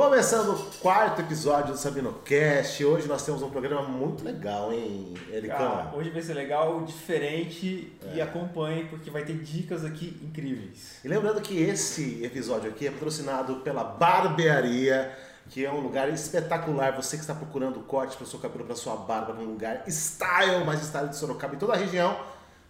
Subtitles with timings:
[0.00, 2.82] Começando o quarto episódio do Sabino Cast.
[2.82, 5.58] Hoje nós temos um programa muito legal, hein, Ericão?
[5.58, 11.00] Cara, hoje vai ser legal, diferente e acompanhe porque vai ter dicas aqui incríveis.
[11.04, 15.14] E lembrando que esse episódio aqui é patrocinado pela Barbearia,
[15.50, 16.96] que é um lugar espetacular.
[16.96, 20.64] Você que está procurando corte para o seu cabelo, para sua barba, num lugar style,
[20.64, 22.18] mais style de Sorocaba em toda a região,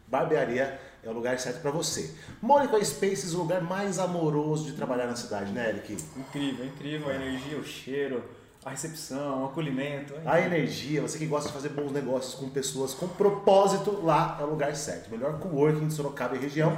[0.09, 2.15] Barbearia é o lugar certo para você.
[2.43, 5.97] Mônica Spaces, o lugar mais amoroso de trabalhar na cidade, né, Eric?
[6.17, 8.23] Incrível, incrível a energia, o cheiro,
[8.65, 10.15] a recepção, o acolhimento.
[10.15, 14.37] é A energia, você que gosta de fazer bons negócios com pessoas com propósito, lá
[14.41, 15.11] é o lugar certo.
[15.11, 16.77] Melhor coworking de Sorocaba e região.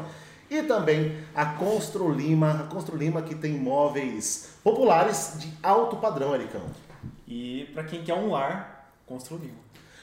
[0.49, 6.35] E também a Constru Lima, a Constru Lima que tem móveis populares de alto padrão,
[6.35, 6.63] Ericão.
[7.27, 8.93] E para quem quer um lar,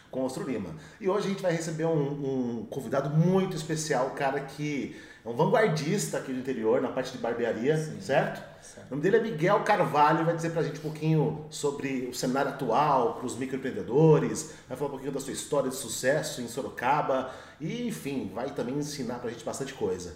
[0.09, 0.29] construir.
[0.29, 0.75] Constru Lima.
[0.99, 4.95] E hoje a gente vai receber um, um convidado muito especial, um cara que
[5.25, 8.41] é um vanguardista aqui do interior, na parte de barbearia, certo?
[8.61, 8.87] Certo.
[8.87, 12.51] O nome dele é Miguel Carvalho, vai dizer pra gente um pouquinho sobre o cenário
[12.51, 17.31] atual, para os microempreendedores, vai falar um pouquinho da sua história de sucesso em Sorocaba
[17.59, 20.13] e, enfim, vai também ensinar pra gente bastante coisa.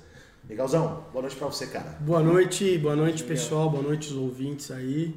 [0.48, 1.98] Miguelzão, boa noite pra você, cara.
[2.02, 3.38] Boa noite, boa noite Miguel.
[3.38, 5.16] pessoal, boa noite os ouvintes aí.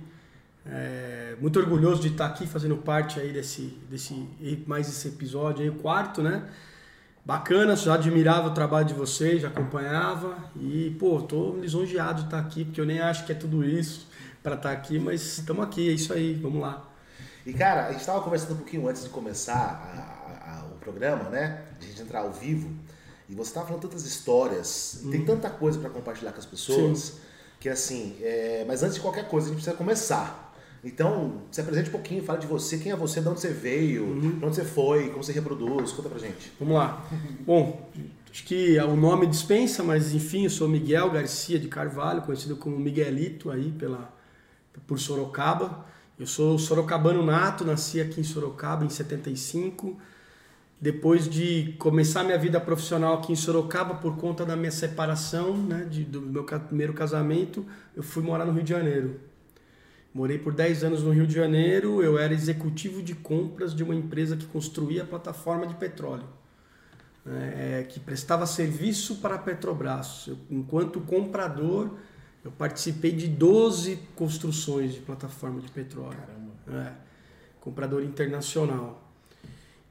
[0.68, 4.28] É, muito orgulhoso de estar aqui fazendo parte aí desse, desse
[4.66, 6.44] mais esse episódio aí, o quarto, né?
[7.24, 12.38] Bacana, já admirava o trabalho de vocês, já acompanhava e pô, tô lisonjeado de estar
[12.38, 14.06] aqui porque eu nem acho que é tudo isso
[14.42, 16.88] para estar aqui, mas estamos aqui, é isso aí, vamos lá.
[17.44, 20.78] E, cara, a gente estava conversando um pouquinho antes de começar a- a- a- o
[20.78, 21.62] programa, né?
[21.80, 22.70] De a gente entrar ao vivo.
[23.28, 27.14] E você estava falando tantas histórias, e tem tanta coisa para compartilhar com as pessoas,
[27.58, 30.44] que assim, é, mas antes de qualquer coisa, a gente precisa começar.
[30.84, 34.06] Então, se apresente um pouquinho, fala de você, quem é você, de onde você veio,
[34.38, 36.52] pra onde você foi, como você reproduz, conta pra gente.
[36.60, 37.04] Vamos lá.
[37.40, 37.90] Bom,
[38.30, 42.78] acho que o nome dispensa, mas enfim, eu sou Miguel Garcia de Carvalho, conhecido como
[42.78, 44.12] Miguelito aí pela,
[44.86, 45.84] por Sorocaba.
[46.18, 49.98] Eu sou sorocabano nato, nasci aqui em Sorocaba em 75.
[50.80, 55.86] Depois de começar minha vida profissional aqui em Sorocaba por conta da minha separação, né,
[55.90, 59.20] de, do meu primeiro casamento, eu fui morar no Rio de Janeiro.
[60.16, 63.94] Morei por 10 anos no Rio de Janeiro, eu era executivo de compras de uma
[63.94, 66.24] empresa que construía plataforma de petróleo,
[67.22, 70.24] né, é, que prestava serviço para a Petrobras.
[70.26, 71.98] Eu, enquanto comprador,
[72.42, 76.16] eu participei de 12 construções de plataforma de petróleo.
[76.16, 76.88] Caramba.
[76.88, 76.92] É,
[77.60, 79.12] comprador internacional.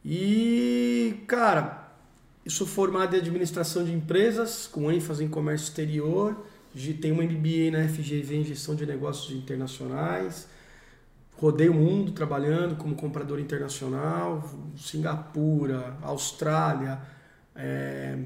[0.04, 1.94] E, cara,
[2.44, 6.36] eu sou formado em administração de empresas, com ênfase em comércio exterior.
[6.76, 10.48] Gi- Tenho um MBA na FGV em gestão de negócios internacionais.
[11.38, 14.48] Rodei o mundo trabalhando como comprador internacional,
[14.78, 17.00] Singapura, Austrália,
[17.56, 18.18] eh,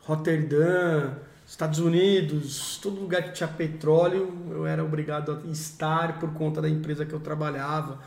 [0.00, 1.12] Roterdã,
[1.46, 6.68] Estados Unidos, todo lugar que tinha petróleo, eu era obrigado a estar por conta da
[6.68, 8.00] empresa que eu trabalhava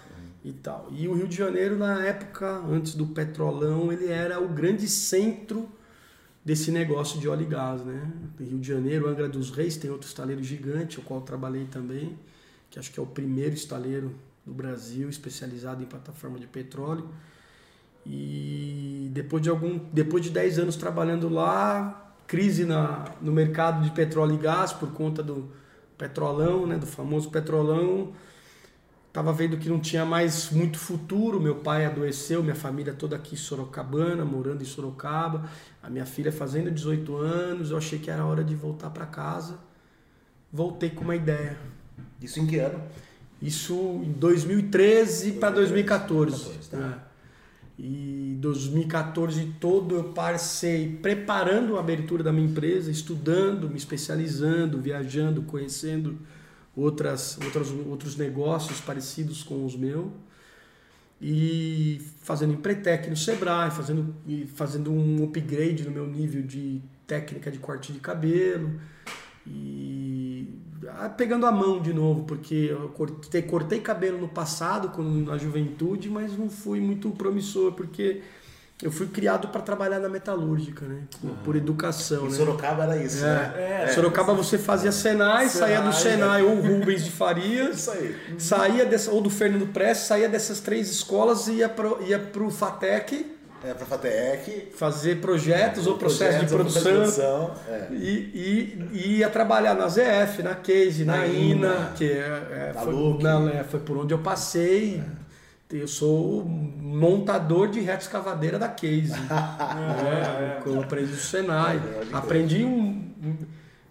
[0.46, 0.88] e tal.
[0.92, 5.68] E o Rio de Janeiro, na época, antes do petrolão, ele era o grande centro
[6.44, 8.12] desse negócio de óleo e gás, né?
[8.40, 12.18] Rio de Janeiro, Angra dos Reis, tem outro estaleiro gigante, o qual trabalhei também,
[12.70, 14.14] que acho que é o primeiro estaleiro
[14.46, 17.10] do Brasil especializado em plataforma de petróleo.
[18.06, 23.92] E depois de algum, depois de 10 anos trabalhando lá, crise na, no mercado de
[23.92, 25.52] petróleo e gás por conta do
[25.98, 28.14] petrolão, né, do famoso petrolão.
[29.14, 31.40] Tava vendo que não tinha mais muito futuro.
[31.40, 35.50] Meu pai adoeceu, minha família toda aqui em Sorocabana, morando em Sorocaba.
[35.82, 37.72] A minha filha fazendo 18 anos.
[37.72, 39.60] Eu achei que era hora de voltar para casa.
[40.52, 41.58] Voltei com uma ideia.
[42.22, 42.82] Isso em que ano?
[43.42, 46.32] Isso em 2013 para 2014.
[46.32, 47.08] 2014, tá.
[47.08, 47.12] É.
[47.80, 55.42] E 2014 todo eu passei preparando a abertura da minha empresa, estudando, me especializando, viajando,
[55.42, 56.20] conhecendo
[56.76, 60.12] outras, outras, outros negócios parecidos com os meus.
[61.22, 64.16] E fazendo empretec no Sebrae, fazendo,
[64.56, 68.80] fazendo um upgrade no meu nível de técnica de corte de cabelo.
[69.46, 70.48] E
[70.88, 75.38] ah, pegando a mão de novo, porque eu cortei, cortei cabelo no passado, quando, na
[75.38, 78.22] juventude, mas não fui muito promissor, porque
[78.82, 81.02] eu fui criado para trabalhar na metalúrgica, né?
[81.22, 82.36] Por, por educação, Em né?
[82.38, 83.54] Sorocaba era isso, né?
[83.56, 83.84] É.
[83.84, 83.88] É.
[83.90, 88.16] Sorocaba você fazia Senai, saía do Senai, Senai ou Rubens de Farias, Isso aí.
[88.38, 92.50] saía dessa, ou do Fernando Prestes, saía dessas três escolas e ia pro, ia pro
[92.50, 94.72] FATEC É, pra FATEC.
[94.76, 97.46] fazer projetos ou processo de projetos, produção.
[97.46, 97.88] produção, É.
[97.94, 102.18] E, e, e ia trabalhar na ZF, na Case, na, Na INA, INA, que é,
[102.18, 105.04] é, foi, na- é, foi por onde eu passei.
[105.72, 109.12] Eu sou montador de reta escavadeira da Case.
[109.32, 111.80] É, é, eu aprendi no Senai.
[112.12, 113.12] Aprendi um-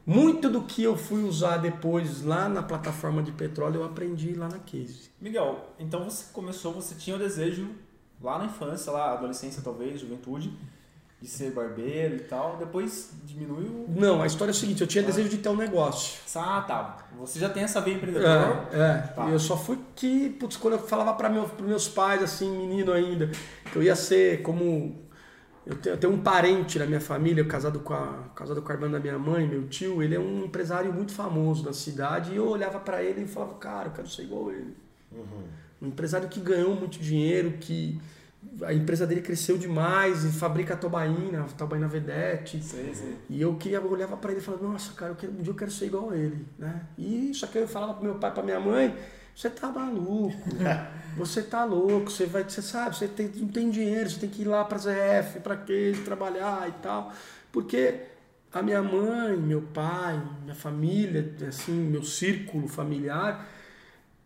[0.07, 4.49] Muito do que eu fui usar depois lá na plataforma de petróleo eu aprendi lá
[4.49, 5.11] na Case.
[5.21, 7.69] Miguel, então você começou, você tinha o desejo
[8.21, 10.53] lá na infância, lá adolescência talvez, juventude,
[11.21, 13.85] de ser barbeiro e tal, depois diminuiu.
[13.89, 15.07] Não, a história é o seguinte, eu tinha ah.
[15.07, 16.19] desejo de ter um negócio.
[16.35, 17.09] Ah, tá.
[17.19, 18.69] Você já tem essa veia empreendedora.
[18.73, 18.95] É, é.
[19.15, 19.29] Tá.
[19.29, 23.31] eu só fui que, putz, quando eu falava para meu, meus pais, assim, menino ainda,
[23.71, 24.99] que eu ia ser como
[25.67, 28.75] eu tenho, eu tenho, um parente na minha família, casado com, a, casado com a
[28.75, 32.37] irmã da minha mãe, meu tio, ele é um empresário muito famoso na cidade, e
[32.37, 34.75] eu olhava para ele e falava, cara, eu quero ser igual ele.
[35.13, 35.45] Uhum.
[35.83, 38.01] Um empresário que ganhou muito dinheiro, que
[38.63, 42.63] a empresa dele cresceu demais e fabrica tobaína, tobaína vedete.
[42.63, 43.17] Sim, sim.
[43.29, 45.53] E eu queria, eu olhava para ele e falava, nossa, cara, eu quero, um dia
[45.53, 46.83] eu quero ser igual a ele, né?
[46.99, 48.95] E só que eu falava pro meu pai, para minha mãe,
[49.35, 50.37] você tá maluco,
[51.17, 54.43] você tá louco, você vai, você sabe, você tem, não tem dinheiro, você tem que
[54.43, 57.13] ir lá para ZF, para quê, trabalhar e tal.
[57.53, 58.01] Porque
[58.53, 63.47] a minha mãe, meu pai, minha família, assim, meu círculo familiar,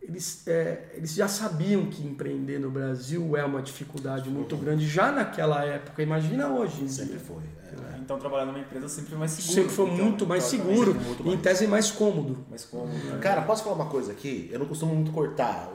[0.07, 5.11] eles, é, eles já sabiam que empreender no Brasil é uma dificuldade muito grande já
[5.11, 6.03] naquela época.
[6.03, 6.87] Imagina hoje.
[6.87, 7.41] Sempre foi.
[7.63, 7.97] É.
[7.97, 9.53] Então trabalhar numa empresa sempre mais seguro.
[9.53, 10.93] Sempre foi então, muito mais seguro.
[10.93, 11.39] Muito mais.
[11.39, 12.45] Em tese mais cômodo.
[12.49, 12.93] Mais cômodo.
[12.93, 13.17] Né?
[13.19, 14.47] Cara, posso falar uma coisa aqui?
[14.51, 15.71] Eu não costumo muito cortar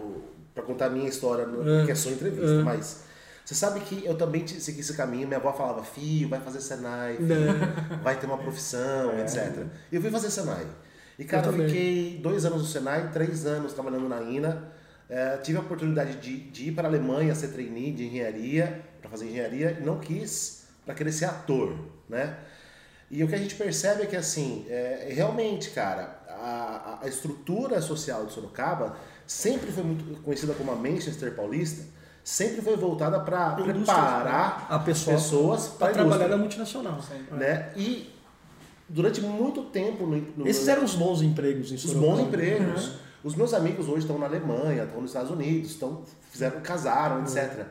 [0.55, 1.87] para contar a minha história no, é.
[1.87, 2.63] que é só entrevista, é.
[2.63, 3.03] mas
[3.45, 5.27] você sabe que eu também segui esse caminho.
[5.27, 9.23] Minha avó falava, filho, vai fazer Senai, filho, vai ter uma profissão, é.
[9.23, 9.67] etc.
[9.91, 10.65] E eu fui fazer Senai.
[11.21, 14.73] E, cara, eu, eu fiquei dois anos no Senai, três anos trabalhando na INA.
[15.07, 19.11] É, tive a oportunidade de, de, ir para a Alemanha ser trainee de engenharia, para
[19.11, 21.77] fazer engenharia, e não quis para querer ser ator,
[22.09, 22.39] né?
[23.11, 27.83] E o que a gente percebe é que, assim, é, realmente, cara, a, a estrutura
[27.83, 28.97] social de Sorocaba
[29.27, 31.85] sempre foi muito conhecida como a Manchester Paulista,
[32.25, 36.99] sempre foi voltada para preparar a pessoa, pessoas para trabalhar na multinacional.
[37.33, 37.73] Né?
[37.77, 38.10] E
[38.91, 40.05] durante muito tempo.
[40.05, 42.89] No, no, Esses eram os bons empregos em Os bons empregos.
[42.89, 42.95] Uhum.
[43.23, 47.23] Os meus amigos hoje estão na Alemanha, estão nos Estados Unidos, estão, fizeram, casaram, uhum.
[47.23, 47.67] etc.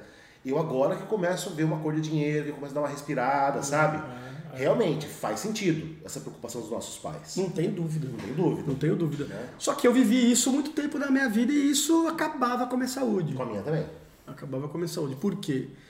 [0.46, 2.90] Eu agora que começo a ver uma cor de dinheiro, que começo a dar uma
[2.90, 3.64] respirada, uhum.
[3.64, 4.02] sabe?
[4.54, 7.36] Realmente faz sentido essa preocupação dos nossos pais.
[7.36, 8.08] Não tem dúvida.
[8.08, 8.68] Não tenho dúvida.
[8.68, 9.26] Não tenho dúvida.
[9.26, 9.50] Né?
[9.60, 12.78] Só que eu vivi isso muito tempo na minha vida e isso acabava com a
[12.78, 13.34] minha saúde.
[13.34, 13.86] Com a minha também.
[14.26, 15.16] Acabava com a minha saúde.
[15.16, 15.68] Por quê?
[15.68, 15.89] Porque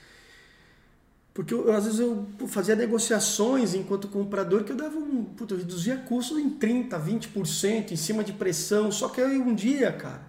[1.48, 5.24] eu, às vezes eu fazia negociações enquanto comprador que eu dava um.
[5.24, 8.92] Puta, eu reduzia custos em 30%, 20% em cima de pressão.
[8.92, 10.22] Só que aí um dia, cara.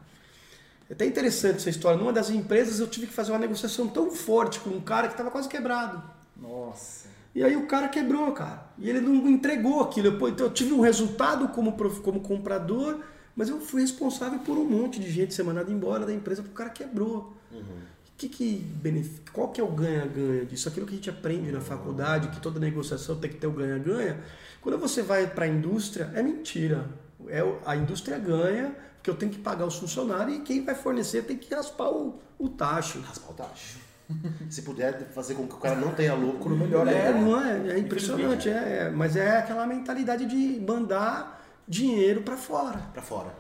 [0.89, 1.99] É até interessante essa história.
[1.99, 5.15] Numa das empresas eu tive que fazer uma negociação tão forte com um cara que
[5.15, 6.03] estava quase quebrado.
[6.37, 7.09] Nossa.
[7.35, 8.67] E aí o cara quebrou, cara.
[8.79, 10.09] E ele não entregou aquilo.
[10.09, 11.73] Eu, então eu tive um resultado como,
[12.03, 13.01] como comprador,
[13.35, 16.55] mas eu fui responsável por um monte de gente ser mandado embora da empresa porque
[16.55, 17.37] o cara quebrou.
[17.53, 17.91] Uhum
[18.29, 20.69] que que qual que é o ganha-ganha disso?
[20.69, 24.21] Aquilo que a gente aprende na faculdade, que toda negociação tem que ter o ganha-ganha.
[24.61, 26.87] Quando você vai para a indústria, é mentira.
[27.29, 31.23] É, a indústria ganha, porque eu tenho que pagar os funcionários e quem vai fornecer
[31.23, 33.01] tem que raspar o, o tacho.
[33.01, 33.79] Raspar o tacho.
[34.51, 37.09] Se puder fazer com que o cara não tenha lucro, melhor é.
[37.09, 42.37] É, não é, é impressionante, é, é, mas é aquela mentalidade de mandar dinheiro para
[42.37, 42.79] fora.
[42.93, 43.35] Para fora.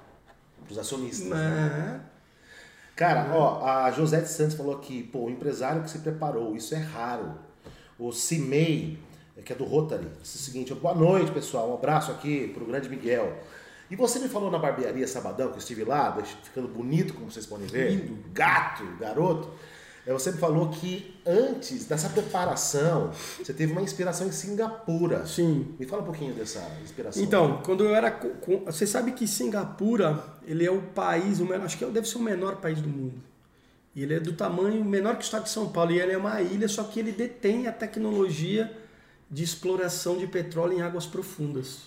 [0.64, 1.26] Para os acionistas.
[1.26, 1.34] É.
[1.34, 2.00] Né?
[3.00, 6.79] Cara, ó, a Josete Santos falou aqui, pô, o empresário que se preparou, isso é
[6.79, 7.32] raro.
[7.99, 8.99] O Cimei,
[9.43, 12.90] que é do Rotary, disse o seguinte, boa noite, pessoal, um abraço aqui pro grande
[12.90, 13.38] Miguel.
[13.90, 17.47] E você me falou na barbearia Sabadão, que eu estive lá, ficando bonito, como vocês
[17.47, 18.19] podem ver, Lindo.
[18.35, 19.50] gato, garoto.
[20.11, 25.25] É, você me falou que antes dessa preparação, você teve uma inspiração em Singapura.
[25.25, 25.76] Sim.
[25.79, 27.23] Me fala um pouquinho dessa inspiração.
[27.23, 28.19] Então, quando eu era.
[28.67, 32.83] Você sabe que Singapura, ele é o país, acho que deve ser o menor país
[32.83, 33.23] do mundo.
[33.95, 35.93] E ele é do tamanho menor que o estado de São Paulo.
[35.93, 38.76] E ele é uma ilha, só que ele detém a tecnologia
[39.31, 41.83] de exploração de petróleo em águas profundas.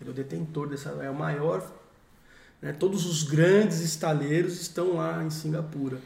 [0.00, 0.90] Ele é o detentor dessa.
[0.90, 1.68] É o maior.
[2.62, 5.98] Né, todos os grandes estaleiros estão lá em Singapura.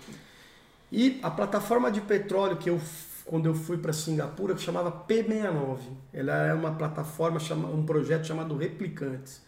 [0.93, 2.79] E a plataforma de petróleo que eu
[3.25, 5.79] quando eu fui para Singapura, chamava P69.
[6.13, 7.39] Ela era uma plataforma,
[7.73, 9.41] um projeto chamado Replicantes.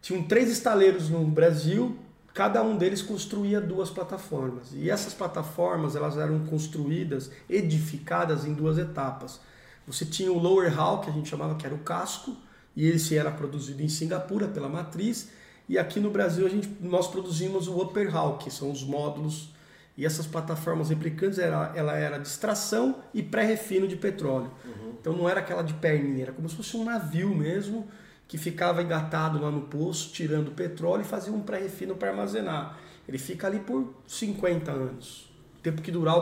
[0.00, 1.96] Tinham três estaleiros no Brasil,
[2.32, 4.72] cada um deles construía duas plataformas.
[4.72, 9.40] E essas plataformas elas eram construídas, edificadas em duas etapas.
[9.86, 12.36] Você tinha o lower hull, que a gente chamava que era o casco,
[12.74, 15.28] e esse era produzido em Singapura pela matriz,
[15.68, 19.54] e aqui no Brasil a gente, nós produzimos o upper hull, que são os módulos
[19.96, 24.50] e essas plataformas replicantes, era, ela era de extração e pré-refino de petróleo.
[24.64, 24.94] Uhum.
[25.00, 27.88] Então não era aquela de perninha, era como se fosse um navio mesmo,
[28.28, 32.78] que ficava engatado lá no poço, tirando petróleo e fazia um pré-refino para armazenar.
[33.08, 36.16] Ele fica ali por 50 anos, o tempo que durar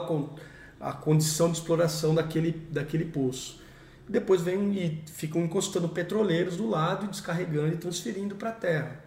[0.80, 3.60] a condição de exploração daquele, daquele poço.
[4.06, 9.04] depois vem e ficam encostando petroleiros do lado e descarregando e transferindo para a terra.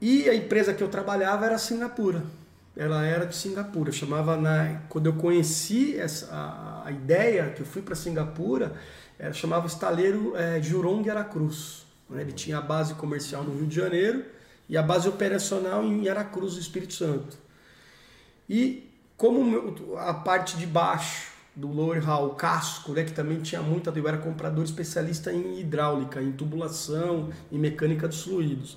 [0.00, 2.22] E a empresa que eu trabalhava era Singapura.
[2.76, 3.92] Ela era de Singapura.
[3.92, 8.74] chamava na quando eu conheci essa a, a ideia que eu fui para Singapura,
[9.18, 11.86] era, chamava estaleiro é, Jurong Aracruz.
[12.10, 12.22] Né?
[12.22, 14.24] Ele tinha a base comercial no Rio de Janeiro
[14.68, 17.36] e a base operacional em Aracruz, do Espírito Santo.
[18.48, 23.62] E como a parte de baixo do lower hall, o casco, né, que também tinha
[23.62, 28.76] muita, eu era comprador especialista em hidráulica, em tubulação, em mecânica dos fluidos.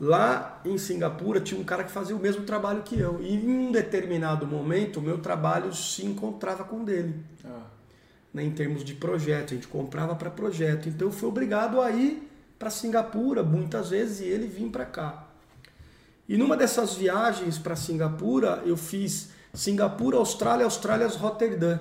[0.00, 3.20] Lá em Singapura tinha um cara que fazia o mesmo trabalho que eu.
[3.20, 7.16] E em um determinado momento, o meu trabalho se encontrava com o dele.
[7.44, 7.62] Ah.
[8.32, 10.88] Né, em termos de projeto, a gente comprava para projeto.
[10.88, 15.24] Então eu fui obrigado a ir para Singapura muitas vezes e ele vir para cá.
[16.28, 21.78] E numa dessas viagens para Singapura, eu fiz Singapura, Austrália, Austrália, Roterdã,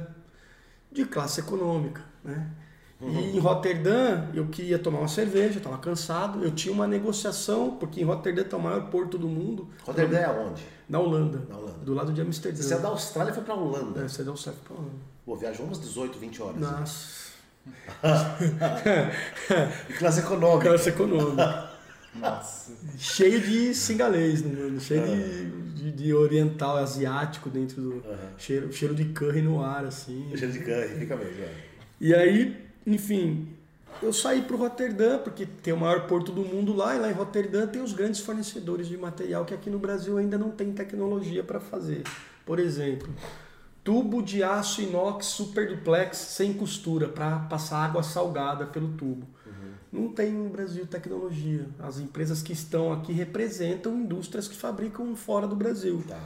[0.92, 2.02] de classe econômica.
[2.24, 2.50] Né?
[3.00, 3.20] Uhum.
[3.20, 6.44] E em Roterdã eu queria tomar uma cerveja, estava cansado.
[6.44, 9.68] Eu tinha uma negociação, porque em Roterdã está o maior porto do mundo.
[9.84, 10.64] Roterdã é onde?
[10.90, 11.78] Na Holanda, Na Holanda.
[11.80, 12.62] Do lado de Amsterdã.
[12.62, 14.02] Você é da Austrália foi para a Holanda?
[14.02, 15.00] É, você é da Austrália foi para Holanda.
[15.26, 16.62] Pô, viajou umas 18, 20 horas.
[16.62, 17.28] Nossa.
[19.90, 20.70] e classe econômica.
[20.70, 21.70] Classe econômica.
[22.16, 22.72] Nossa.
[22.98, 27.90] Cheio de singalês no mundo, cheio de, de, de, oriental, asiático dentro do.
[27.96, 28.18] Uhum.
[28.38, 30.32] Cheiro, cheiro de curry no ar, assim.
[30.36, 31.44] Cheiro de curry, fica mesmo.
[31.44, 31.54] É.
[32.00, 33.50] E aí, enfim,
[34.02, 37.10] eu saí para o Roterdã, porque tem o maior porto do mundo lá, e lá
[37.10, 40.72] em Roterdã tem os grandes fornecedores de material que aqui no Brasil ainda não tem
[40.72, 42.04] tecnologia para fazer.
[42.46, 43.14] Por exemplo,
[43.84, 49.28] tubo de aço inox super duplex sem costura para passar água salgada pelo tubo.
[49.92, 51.66] Não tem no Brasil tecnologia.
[51.80, 56.04] As empresas que estão aqui representam indústrias que fabricam fora do Brasil.
[56.08, 56.20] Tá.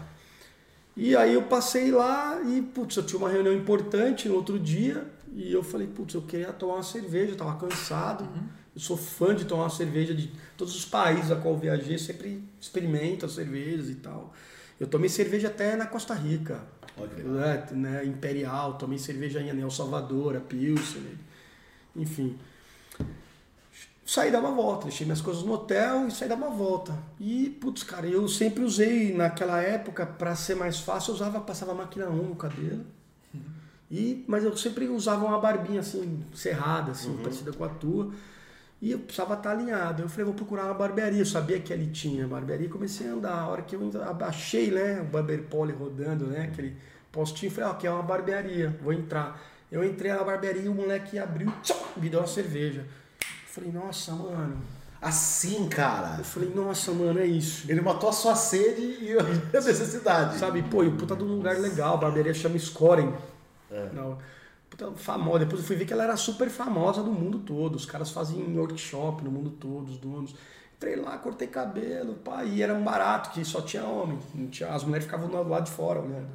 [0.95, 5.07] E aí eu passei lá e, putz, eu tinha uma reunião importante no outro dia
[5.33, 8.23] e eu falei, putz, eu queria tomar uma cerveja, eu tava cansado.
[8.23, 8.43] Uhum.
[8.73, 11.97] Eu sou fã de tomar uma cerveja de todos os países a qual eu viajei,
[11.97, 14.33] sempre experimento as cervejas e tal.
[14.79, 16.63] Eu tomei cerveja até na Costa Rica,
[16.97, 21.03] né, né, Imperial, tomei cerveja em El Salvador, a Pilsen,
[21.95, 22.37] enfim
[24.11, 26.93] saí dar uma volta, deixei minhas coisas no hotel e saí dar uma volta.
[27.17, 31.73] E, putz, cara, eu sempre usei naquela época, para ser mais fácil, eu usava, passava
[31.73, 32.85] máquina 1 no cabelo.
[33.91, 33.97] Uhum.
[33.97, 37.17] E, mas eu sempre usava uma barbinha assim, cerrada, assim, uhum.
[37.17, 38.11] parecida com a tua.
[38.81, 40.01] E eu precisava estar alinhado.
[40.01, 41.19] Eu falei, vou procurar uma barbearia.
[41.19, 43.37] Eu sabia que ali tinha barbearia e comecei a andar.
[43.37, 46.75] A hora que eu abaixei, né, o Barber Pole rodando, né, aquele
[47.11, 49.39] postinho, eu falei, ó, aqui é uma barbearia, vou entrar.
[49.71, 52.85] Eu entrei na barbearia e o moleque abriu, tchau, me deu uma cerveja.
[53.45, 54.57] Falei, nossa, mano.
[55.01, 56.17] Assim, cara.
[56.17, 57.69] Eu falei, nossa, mano, é isso.
[57.69, 60.39] Ele matou a sua sede e a necessidade.
[60.39, 63.13] Sabe, pô, e o puta de um lugar legal, a barbearia chama Scoren.
[63.71, 63.89] É.
[63.93, 64.17] Não,
[64.69, 65.39] puta famosa.
[65.39, 67.75] Depois eu fui ver que ela era super famosa no mundo todo.
[67.75, 70.35] Os caras faziam workshop no mundo todo, os donos.
[70.75, 74.17] Entrei lá, cortei cabelo, pá, e era um barato, que só tinha homem.
[74.49, 76.25] Tinha, as mulheres ficavam do lado de fora, né?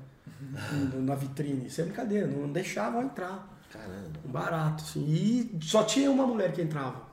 [1.03, 1.67] Na vitrine.
[1.67, 3.53] Isso é brincadeira, não deixavam entrar.
[3.73, 4.21] Caramba.
[4.25, 5.05] Barato, assim.
[5.05, 7.07] E só tinha uma mulher que entrava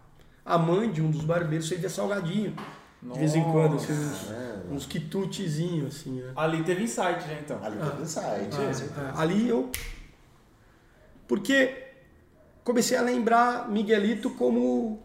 [0.46, 2.54] a mãe de um dos barbeiros servia salgadinho.
[3.02, 3.20] Nossa.
[3.20, 6.22] De vez em quando, assim, uns, uns quitutezinhos, assim.
[6.22, 6.32] Né?
[6.36, 7.64] Ali teve insight, já então.
[7.64, 8.56] Ali teve ah, insight.
[8.98, 9.70] Ah, ali eu.
[11.34, 11.88] Porque
[12.64, 15.02] comecei a lembrar Miguelito como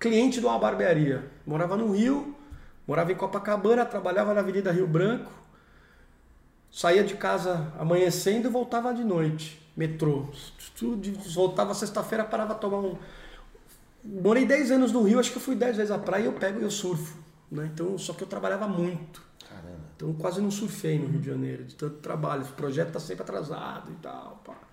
[0.00, 1.30] cliente de uma barbearia.
[1.46, 2.34] Morava no Rio,
[2.86, 5.30] morava em Copacabana, trabalhava na Avenida Rio Branco,
[6.72, 9.60] saía de casa amanhecendo e voltava de noite.
[9.76, 10.30] Metrô.
[11.34, 12.96] Voltava sexta-feira, parava a tomar um,
[14.02, 16.32] morei 10 anos no Rio, acho que eu fui 10 vezes à praia e eu
[16.32, 17.18] pego e eu surfo.
[17.52, 17.68] Né?
[17.74, 19.20] Então, só que eu trabalhava muito.
[19.46, 19.88] Caramba.
[19.94, 22.44] Então quase não surfei no Rio de Janeiro, de tanto trabalho.
[22.44, 24.40] O projeto tá sempre atrasado e tal.
[24.42, 24.67] Pá.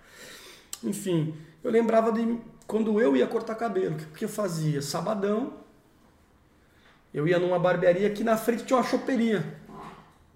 [0.88, 4.82] Enfim, eu lembrava de quando eu ia cortar cabelo, o que eu fazia?
[4.82, 5.52] Sabadão,
[7.14, 9.44] eu ia numa barbearia que na frente tinha uma choperia.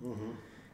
[0.00, 0.32] Uhum.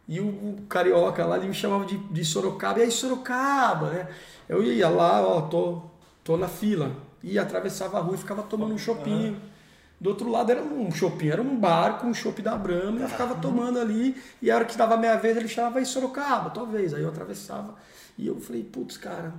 [0.09, 4.09] E o, o, carioca lá ele me chamava de, de Sorocaba, e aí Sorocaba, né?
[4.49, 5.83] Eu ia lá, ó, tô,
[6.23, 6.93] tô na fila
[7.23, 9.33] e atravessava a rua e ficava tomando um chopinho.
[9.33, 9.57] Uhum.
[9.99, 13.03] Do outro lado era um shopping, era um bar com um chopp da Brahma, e
[13.03, 15.87] eu ficava tomando ali, e a hora que dava a meia vez ele chamava, aí
[15.87, 17.75] Sorocaba, talvez, aí eu atravessava.
[18.19, 19.35] E eu falei, putz, cara,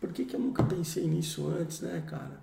[0.00, 2.40] por que, que eu nunca pensei nisso antes, né, cara?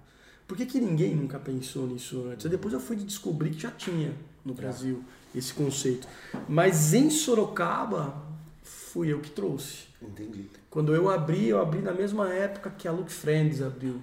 [0.48, 2.46] Por que, que ninguém nunca pensou nisso antes?
[2.50, 4.62] depois eu fui descobrir que já tinha no tá.
[4.62, 6.08] Brasil esse conceito.
[6.48, 8.16] Mas em Sorocaba,
[8.64, 9.86] fui eu que trouxe.
[10.02, 10.50] Entendi.
[10.70, 14.02] Quando eu abri, eu abri na mesma época que a Look Friends abriu.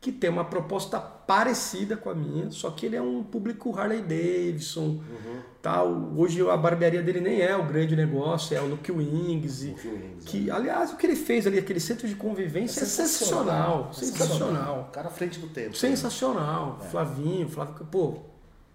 [0.00, 4.00] que tem uma proposta parecida com a minha, só que ele é um público Harley
[4.00, 5.40] Davidson, Uhum.
[5.60, 6.12] tal.
[6.16, 9.62] Hoje a barbearia dele nem é o grande negócio, é o Nuke Wings.
[9.62, 13.90] e- Wings, que, aliás, o que ele fez ali, aquele centro de convivência é sensacional.
[13.92, 14.86] Sensacional.
[14.88, 15.76] O cara à frente do tempo.
[15.76, 16.78] Sensacional.
[16.82, 16.86] É.
[16.88, 18.20] Flavinho, Flávio, pô,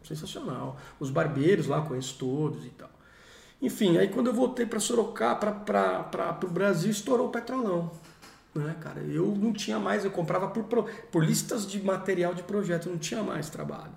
[0.04, 0.78] sensacional.
[1.00, 2.90] Os barbeiros lá, conheço todos e tal.
[3.60, 7.90] Enfim, aí quando eu voltei para Sorocaba, para o Brasil, estourou o petrolão.
[8.56, 9.02] Né, cara?
[9.02, 13.24] Eu não tinha mais, eu comprava por, por listas de material de projeto, não tinha
[13.24, 13.94] mais trabalho.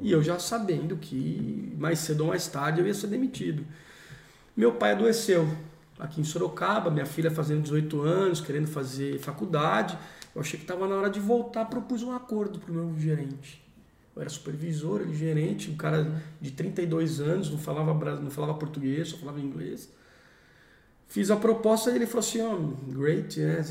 [0.00, 3.64] E eu já sabendo que mais cedo ou mais tarde eu ia ser demitido.
[4.56, 5.48] Meu pai adoeceu
[5.98, 9.96] aqui em Sorocaba, minha filha fazendo 18 anos, querendo fazer faculdade.
[10.34, 13.62] Eu achei que estava na hora de voltar, propus um acordo para o meu gerente.
[14.14, 19.08] Eu era supervisor, ele gerente, um cara de 32 anos, não falava, não falava português,
[19.08, 19.88] só falava inglês.
[21.10, 22.56] Fiz a proposta e ele falou assim, ó,
[22.92, 23.62] great, né?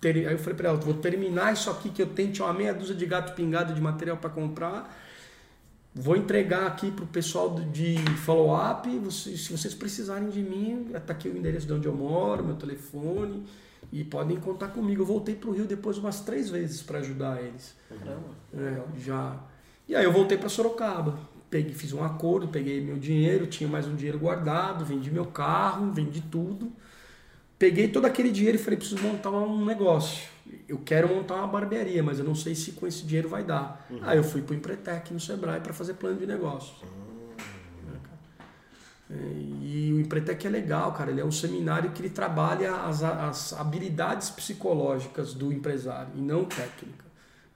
[0.00, 2.54] Ter- Aí eu falei para ela, vou terminar isso aqui que eu tenho, tinha uma
[2.54, 4.96] meia dúzia de gato pingado de material para comprar.
[5.94, 8.88] Vou entregar aqui pro pessoal do- de follow-up.
[9.00, 12.54] vocês- Se vocês precisarem de mim, tá aqui o endereço de onde eu moro, meu
[12.54, 13.44] telefone.
[13.92, 15.02] E podem contar comigo.
[15.02, 17.74] Eu voltei pro Rio depois umas três vezes para ajudar eles.
[17.88, 18.28] Caramba.
[18.56, 19.36] É, já.
[19.88, 21.18] E aí eu voltei para Sorocaba.
[21.50, 25.90] Peguei, fiz um acordo, peguei meu dinheiro, tinha mais um dinheiro guardado, vendi meu carro,
[25.92, 26.72] vendi tudo.
[27.58, 30.28] Peguei todo aquele dinheiro e falei, preciso montar um negócio.
[30.68, 33.86] Eu quero montar uma barbearia, mas eu não sei se com esse dinheiro vai dar.
[34.02, 36.72] Aí eu fui pro Empretec no Sebrae para fazer plano de negócio.
[39.10, 39.14] É,
[39.60, 41.10] E o Empretec é legal, cara.
[41.10, 46.44] Ele é um seminário que ele trabalha as, as habilidades psicológicas do empresário e não
[46.44, 47.09] técnica.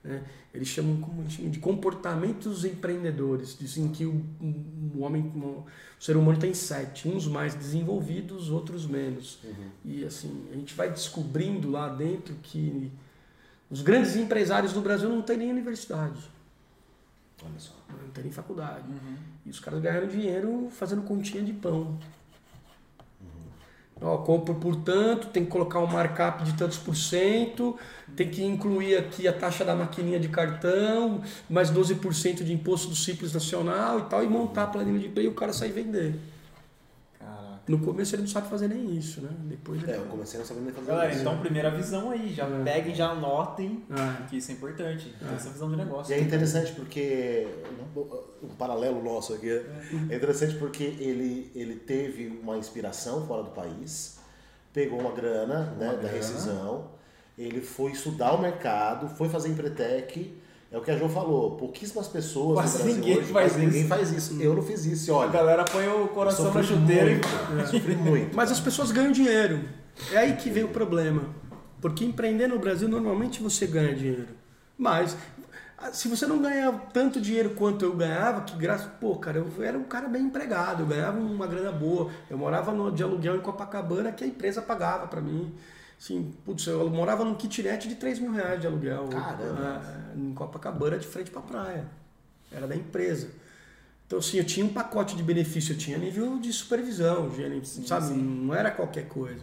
[0.05, 0.23] Né?
[0.53, 3.57] Eles chamam, como chamam de comportamentos empreendedores.
[3.59, 4.23] Dizem que o,
[4.95, 5.65] o homem, o
[5.99, 9.39] ser humano tem sete, uns mais desenvolvidos, outros menos.
[9.83, 12.91] E assim, a gente vai descobrindo lá dentro que
[13.69, 16.19] os grandes empresários do Brasil não têm nem universidade,
[17.43, 17.73] Olha só.
[17.89, 18.85] não têm nem faculdade.
[19.43, 21.99] E os caras ganharam dinheiro fazendo continha de pão.
[24.01, 27.77] Ó, compro por tanto, tem que colocar um markup de tantos por cento,
[28.15, 32.95] tem que incluir aqui a taxa da maquininha de cartão, mais 12% de imposto do
[32.95, 36.15] Simples Nacional e tal, e montar a planilha de preço e o cara sair vender.
[37.67, 39.29] No começo ele não sabe fazer nem isso, né?
[39.45, 39.91] Depois ele...
[39.91, 41.21] É, eu comecei não sabendo nem fazer Galera, isso.
[41.21, 42.31] então primeira visão aí.
[42.33, 42.63] Já É.
[42.63, 43.83] peguem, já anotem.
[43.89, 45.13] Ah, Que isso é importante.
[45.19, 45.35] É.
[45.35, 46.13] essa visão de negócio.
[46.13, 47.47] E é interessante porque
[48.43, 54.19] um, paralelo nosso aqui é interessante porque ele, ele teve uma inspiração fora do país,
[54.71, 56.07] pegou uma grana né, da grana.
[56.09, 56.91] rescisão,
[57.37, 60.37] ele foi estudar o mercado, foi fazer empretec.
[60.71, 63.65] É o que a Jo falou, pouquíssimas pessoas Quase no Brasil ninguém hoje, faz quase
[63.65, 63.89] ninguém isso.
[63.89, 64.41] faz isso.
[64.41, 65.31] Eu não fiz isso, e A olha.
[65.31, 67.59] galera põe o coração na chuteira muito, e.
[67.59, 68.35] eu sofri muito.
[68.35, 69.63] Mas as pessoas ganham dinheiro.
[70.11, 71.23] É aí que vem o problema.
[71.79, 74.27] Porque empreender no Brasil, normalmente você ganha dinheiro.
[74.77, 75.15] Mas,
[75.93, 78.87] se você não ganha tanto dinheiro quanto eu ganhava, que graças.
[78.99, 82.09] Pô, cara, eu era um cara bem empregado, eu ganhava uma grana boa.
[82.29, 85.53] Eu morava no, de aluguel em Copacabana que a empresa pagava pra mim.
[86.05, 89.07] Assim, putz, eu morava num kitnet de 3 mil reais de aluguel.
[89.07, 89.81] Caramba.
[90.13, 91.87] É, em Copacabana, de frente pra praia.
[92.51, 93.31] Era da empresa.
[94.05, 98.13] Então, assim, eu tinha um pacote de benefício, eu tinha nível de supervisão, tinha, sabe?
[98.13, 99.41] Não era qualquer coisa.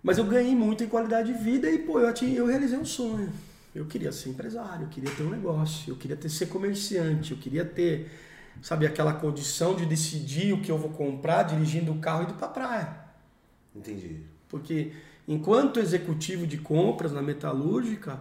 [0.00, 2.84] Mas eu ganhei muito em qualidade de vida e, pô, eu, atingi, eu realizei um
[2.84, 3.32] sonho.
[3.74, 7.36] Eu queria ser empresário, eu queria ter um negócio, eu queria ter, ser comerciante, eu
[7.36, 8.12] queria ter,
[8.62, 12.34] sabe, aquela condição de decidir o que eu vou comprar dirigindo o carro e indo
[12.34, 12.96] pra praia.
[13.74, 14.20] Entendi.
[14.48, 14.92] Porque
[15.26, 18.20] enquanto executivo de compras na metalúrgica,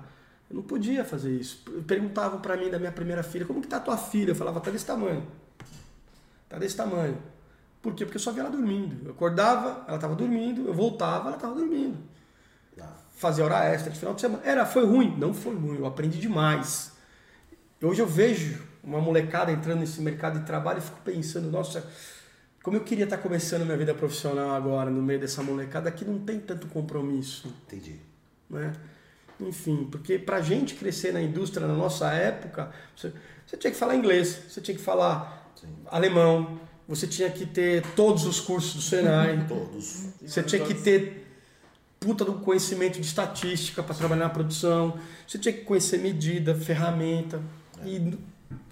[0.50, 1.64] eu não podia fazer isso.
[1.88, 4.32] Perguntavam para mim da minha primeira filha, como que tá a tua filha?
[4.32, 5.26] Eu falava, tá desse tamanho.
[6.50, 7.18] Tá desse tamanho.
[7.82, 8.06] Por quê?
[8.06, 9.06] Porque eu só via ela dormindo.
[9.06, 11.98] Eu acordava, ela estava dormindo, eu voltava, ela estava dormindo.
[12.78, 12.92] Tá.
[13.16, 14.44] Fazia hora extra de final de semana.
[14.46, 15.16] Era, foi ruim?
[15.18, 16.92] Não foi ruim, eu aprendi demais.
[17.82, 21.84] Hoje eu vejo uma molecada entrando nesse mercado de trabalho e fico pensando, nossa,
[22.64, 26.20] como eu queria estar começando minha vida profissional agora, no meio dessa molecada que não
[26.20, 28.00] tem tanto compromisso, Entendi.
[28.50, 28.74] né?
[29.40, 33.12] Enfim, porque pra gente crescer na indústria na nossa época, você,
[33.46, 35.68] você tinha que falar inglês, você tinha que falar Sim.
[35.88, 40.10] alemão, você tinha que ter todos os cursos do Senai, Todos.
[40.24, 41.28] você tinha que ter
[42.00, 47.42] puta do conhecimento de estatística para trabalhar na produção, você tinha que conhecer medida, ferramenta.
[47.84, 48.18] E,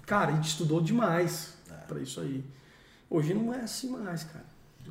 [0.06, 1.54] cara, a gente estudou demais
[1.88, 2.44] para isso aí.
[3.10, 4.44] Hoje não é assim mais, cara.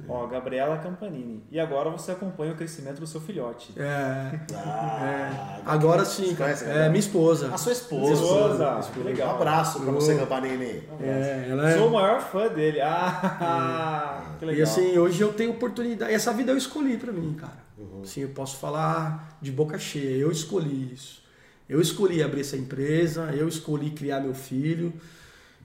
[0.08, 1.44] Ó, Gabriela Campanini.
[1.52, 3.74] E agora você acompanha o crescimento do seu filhote.
[3.76, 6.52] É, Ah, agora você sim, cara.
[6.52, 7.54] É minha esposa.
[7.54, 8.14] A sua esposa.
[8.14, 8.80] Esposa.
[8.98, 9.36] Um Legal.
[9.36, 10.84] abraço pra você, Campanini.
[11.02, 12.80] É, ela é, Sou o maior fã dele.
[12.82, 14.36] Ah!
[14.40, 14.64] Que E legal.
[14.64, 16.14] assim, hoje eu tenho oportunidade.
[16.14, 17.60] Essa vida eu escolhi pra mim, cara.
[17.78, 18.02] Uhum.
[18.04, 20.18] Assim, eu posso falar de boca cheia.
[20.18, 21.22] Eu escolhi isso.
[21.68, 24.94] Eu escolhi abrir essa empresa, eu escolhi criar meu filho.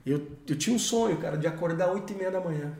[0.05, 2.77] Eu, eu tinha um sonho, cara, de acordar 8 e meia da manhã.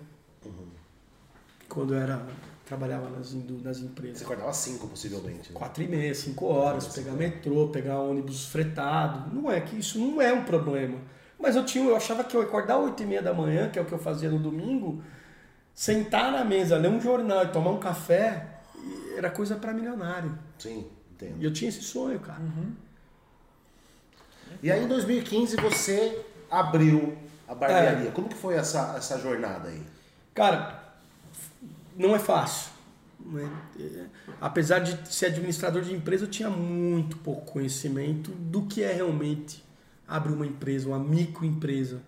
[1.67, 2.23] Quando eu era,
[2.65, 4.21] trabalhava nas, nas Você empresas.
[4.21, 5.51] acordava às 5, possivelmente.
[5.51, 5.57] Né?
[5.57, 9.33] 4 e meia, 5 horas, pegar metrô, pegar ônibus fretado.
[9.33, 10.99] Não é que isso não é um problema.
[11.39, 13.79] Mas eu tinha, eu achava que eu ia acordar 8 e meia da manhã, que
[13.79, 15.03] é o que eu fazia no domingo,
[15.73, 18.59] sentar na mesa, ler um jornal e tomar um café,
[19.17, 20.37] era coisa para milionário.
[20.59, 21.41] Sim, entendo.
[21.41, 22.41] E eu tinha esse sonho, cara.
[24.61, 26.23] E aí em 2015 você
[26.59, 28.11] abriu a barbearia.
[28.11, 29.81] Como que foi essa, essa jornada aí?
[30.33, 30.83] Cara,
[31.95, 32.71] não é fácil.
[33.19, 33.49] não é?
[33.79, 34.05] É,
[34.41, 39.63] Apesar de ser administrador de empresa, eu tinha muito pouco conhecimento do que é realmente
[40.07, 42.01] abrir uma empresa, uma microempresa.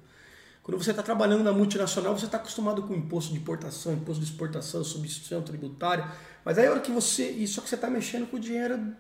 [0.64, 4.30] Quando você está trabalhando na multinacional, você está acostumado com imposto de importação, imposto de
[4.30, 6.06] exportação, substituição tributária.
[6.44, 7.30] Mas aí a hora que você.
[7.30, 8.94] Isso que você está mexendo com o dinheiro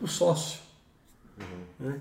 [0.00, 0.60] do sócio.
[1.78, 2.00] né?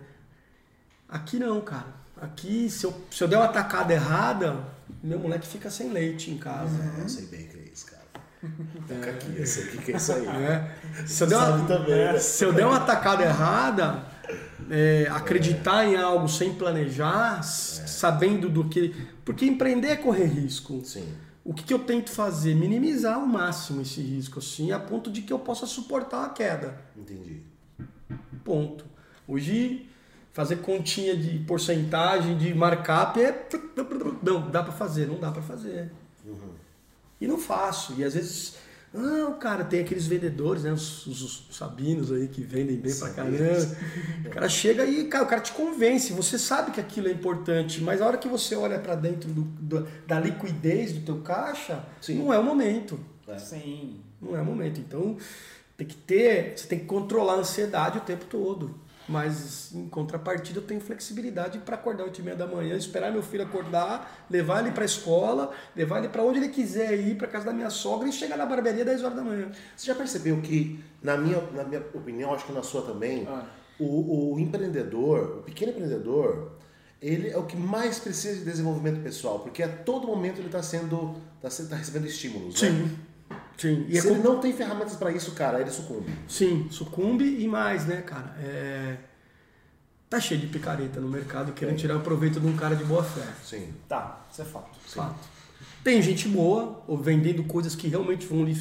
[1.10, 2.01] Aqui não, cara.
[2.22, 4.58] Aqui, se eu, se eu der uma tacada errada,
[5.04, 6.78] meu moleque fica sem leite em casa.
[7.00, 8.02] Eu sei bem o que é isso, cara.
[8.88, 10.26] Fica aqui, eu sei o que é isso aí.
[10.26, 10.76] né?
[11.06, 12.20] Se eu der uma, também, é, né?
[12.20, 14.04] se eu der uma tacada errada,
[14.70, 18.96] é, acreditar em algo sem planejar, s- sabendo do que.
[19.26, 20.82] Porque empreender é correr risco.
[20.86, 21.08] Sim.
[21.44, 22.56] O que, que eu tento fazer?
[22.56, 26.80] Minimizar ao máximo esse risco, assim, a ponto de que eu possa suportar a queda.
[26.98, 27.42] Entendi.
[28.44, 28.86] Ponto.
[29.28, 29.88] Hoje,
[30.34, 33.48] fazer continha de porcentagem de markup é.
[34.24, 35.92] Não, dá pra fazer, não dá pra fazer.
[37.20, 37.94] E não faço.
[37.98, 38.56] E às vezes.
[38.94, 40.74] Não, cara, tem aqueles vendedores, né?
[40.74, 43.40] Os, os- os sabinos aí que vendem bem pra Sabinos.
[43.40, 43.78] caramba.
[44.26, 46.12] O cara chega e, cara, o cara te convence.
[46.12, 49.44] Você sabe que aquilo é importante, mas a hora que você olha pra dentro do-
[49.44, 52.16] do- da liquidez do teu caixa, Sim.
[52.16, 53.00] não é o momento.
[53.28, 53.38] É.
[53.38, 54.02] Sim.
[54.22, 54.82] Não é o momento.
[54.82, 55.16] Então,
[55.78, 58.76] tem que ter, você tem que controlar a ansiedade o tempo todo.
[59.12, 63.22] Mas, em contrapartida, eu tenho flexibilidade para acordar 8 e meia da manhã, esperar meu
[63.22, 67.28] filho acordar, levar ele para a escola, levar ele para onde ele quiser ir, para
[67.28, 69.52] casa da minha sogra e chegar na barbearia 10 horas da manhã.
[69.76, 73.44] Você já percebeu que, na minha, na minha opinião, acho que na sua também, Ah.
[73.80, 76.54] o, o empreendedor, o pequeno empreendedor,
[77.02, 80.62] ele é o que mais precisa de desenvolvimento pessoal, porque a todo momento ele está
[80.64, 82.62] sendo, tá, se- tá recebendo estímulos.
[82.62, 82.70] Né?
[83.58, 83.86] Sim.
[83.90, 86.12] E é Se com- ele não tem ferramentas para isso, cara, ele sucumbe.
[86.28, 88.36] Sim, sucumbe e mais, né, cara?
[88.40, 88.98] É...
[90.10, 93.26] Tá cheio de picareta no mercado querendo tirar proveito de um cara de boa fé.
[93.44, 93.74] Sim.
[93.88, 94.78] Tá, isso é fato.
[94.86, 95.16] Fato.
[95.84, 98.54] Tem gente boa, ou vendendo coisas que realmente vão lhe,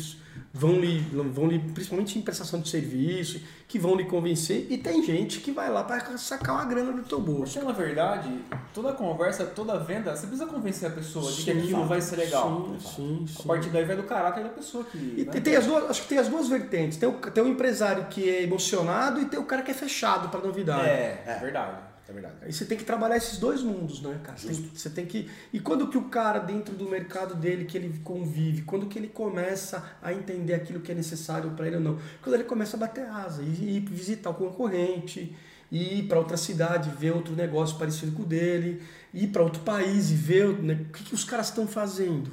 [0.53, 0.99] vão lhe,
[1.33, 5.53] vão lhe, principalmente em prestação de serviço, que vão lhe convencer, e tem gente que
[5.53, 7.53] vai lá para sacar uma grana do teu bolso.
[7.55, 8.29] Porque, na verdade,
[8.75, 12.17] toda conversa, toda venda, você precisa convencer a pessoa de que Sim, aquilo vai ser
[12.17, 12.77] legal.
[12.81, 13.47] Sim, sim, A sim.
[13.49, 14.99] partir daí vai do caráter da pessoa que.
[14.99, 15.31] E né?
[15.33, 16.99] tem- tem as duas, acho que tem as duas vertentes.
[16.99, 20.31] Tem o, tem o empresário que é emocionado e tem o cara que é fechado
[20.31, 20.89] para novidade.
[20.89, 21.39] É, É.
[21.41, 21.90] verdade.
[22.11, 22.35] É verdade.
[22.43, 24.37] Aí você tem que trabalhar esses dois mundos, né, cara?
[24.37, 25.31] Você tem, você tem que.
[25.53, 29.07] E quando que o cara, dentro do mercado dele, que ele convive, quando que ele
[29.07, 31.99] começa a entender aquilo que é necessário para ele ou não?
[32.21, 35.37] Quando ele começa a bater asa e ir visitar o concorrente,
[35.71, 38.83] ir para outra cidade, ver outro negócio parecido com o dele,
[39.15, 42.33] ir para outro país e ver né, o que, que os caras estão fazendo.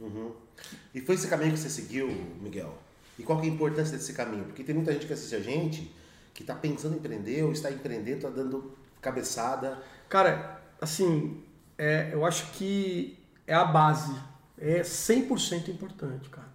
[0.00, 0.32] Uhum.
[0.92, 2.08] E foi esse caminho que você seguiu,
[2.42, 2.76] Miguel?
[3.16, 4.42] E qual que é a importância desse caminho?
[4.42, 5.94] Porque tem muita gente que assiste a gente
[6.34, 9.78] que está pensando em empreender ou está empreendendo, está dando cabeçada.
[10.08, 11.42] Cara, assim,
[11.78, 14.14] é, eu acho que é a base.
[14.58, 16.48] É 100% importante, cara.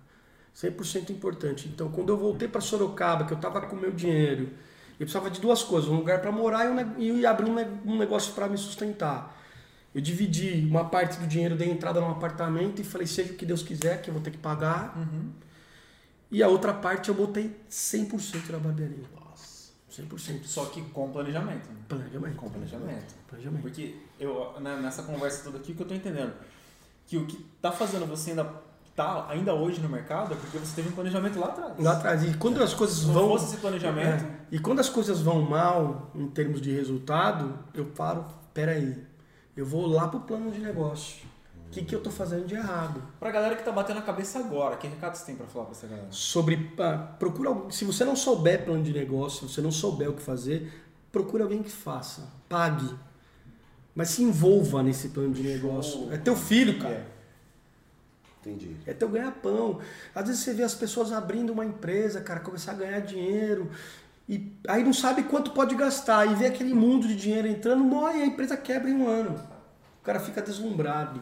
[0.54, 1.68] 100% importante.
[1.68, 4.50] Então, quando eu voltei para Sorocaba, que eu tava com meu dinheiro,
[5.00, 7.98] eu precisava de duas coisas: um lugar para morar e, um, e abrir um, ne-
[7.98, 9.38] negócio para me sustentar.
[9.94, 13.46] Eu dividi uma parte do dinheiro, dei entrada num apartamento e falei: seja o que
[13.46, 14.98] Deus quiser, que eu vou ter que pagar.
[14.98, 15.32] Uhum.
[16.32, 19.04] E a outra parte eu botei 100% na barbearia.
[19.90, 20.02] Nossa.
[20.04, 20.44] 100%.
[20.46, 21.68] Só que com planejamento.
[21.70, 21.76] né?
[21.88, 22.36] Planejamento.
[22.36, 23.16] Com planejamento.
[23.28, 23.62] Planejamento.
[23.62, 26.34] Porque eu, né, nessa conversa toda aqui, o que eu tô entendendo?
[27.08, 28.46] Que o que tá fazendo você ainda
[28.96, 31.74] tá ainda hoje no mercado é porque você teve um planejamento lá atrás.
[31.80, 32.24] Lá atrás.
[32.24, 33.28] E quando as coisas Se não vão.
[33.30, 34.40] fosse esse planejamento, É.
[34.52, 39.02] E quando as coisas vão mal em termos de resultado, eu paro, peraí,
[39.56, 41.29] eu vou lá pro plano de negócio.
[41.70, 43.00] O que, que eu tô fazendo de errado?
[43.20, 45.76] pra galera que tá batendo a cabeça agora, que recado você tem pra falar pra
[45.76, 46.08] essa galera?
[46.10, 46.74] Sobre.
[46.80, 50.22] ah, procura Se você não souber plano de negócio, se você não souber o que
[50.22, 50.74] fazer,
[51.12, 52.28] procure alguém que faça.
[52.50, 52.90] Pague.
[53.94, 56.12] Mas se envolva nesse plano de negócio.
[56.12, 57.06] É teu filho, cara.
[58.42, 58.76] Entendi.
[58.88, 59.80] É teu ganha-pão.
[60.16, 63.70] Às vezes você vê as pessoas abrindo uma empresa, cara, começar a ganhar dinheiro.
[64.28, 66.26] E aí não sabe quanto pode gastar.
[66.26, 69.40] E vê aquele mundo de dinheiro entrando, morre e a empresa quebra em um ano.
[70.02, 71.22] O cara fica deslumbrado.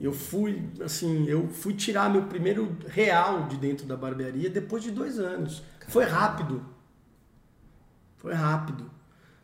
[0.00, 4.90] Eu fui, assim, eu fui tirar meu primeiro real de dentro da barbearia depois de
[4.90, 5.62] dois anos.
[5.88, 6.64] Foi rápido.
[8.16, 8.90] Foi rápido.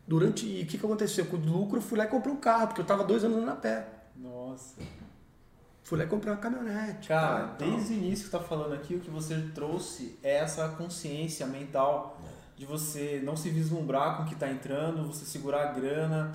[0.07, 0.47] Durante.
[0.47, 1.25] E o que, que aconteceu?
[1.25, 3.37] Com o lucro, eu fui lá e comprei um carro, porque eu tava dois anos
[3.37, 3.87] andando a pé.
[4.15, 4.81] Nossa.
[5.83, 7.07] Fui lá e comprei uma caminhonete.
[7.07, 10.67] Cara, tal, desde o início que tá falando aqui, o que você trouxe é essa
[10.69, 12.19] consciência mental
[12.57, 16.31] de você não se vislumbrar com o que tá entrando, você segurar a grana.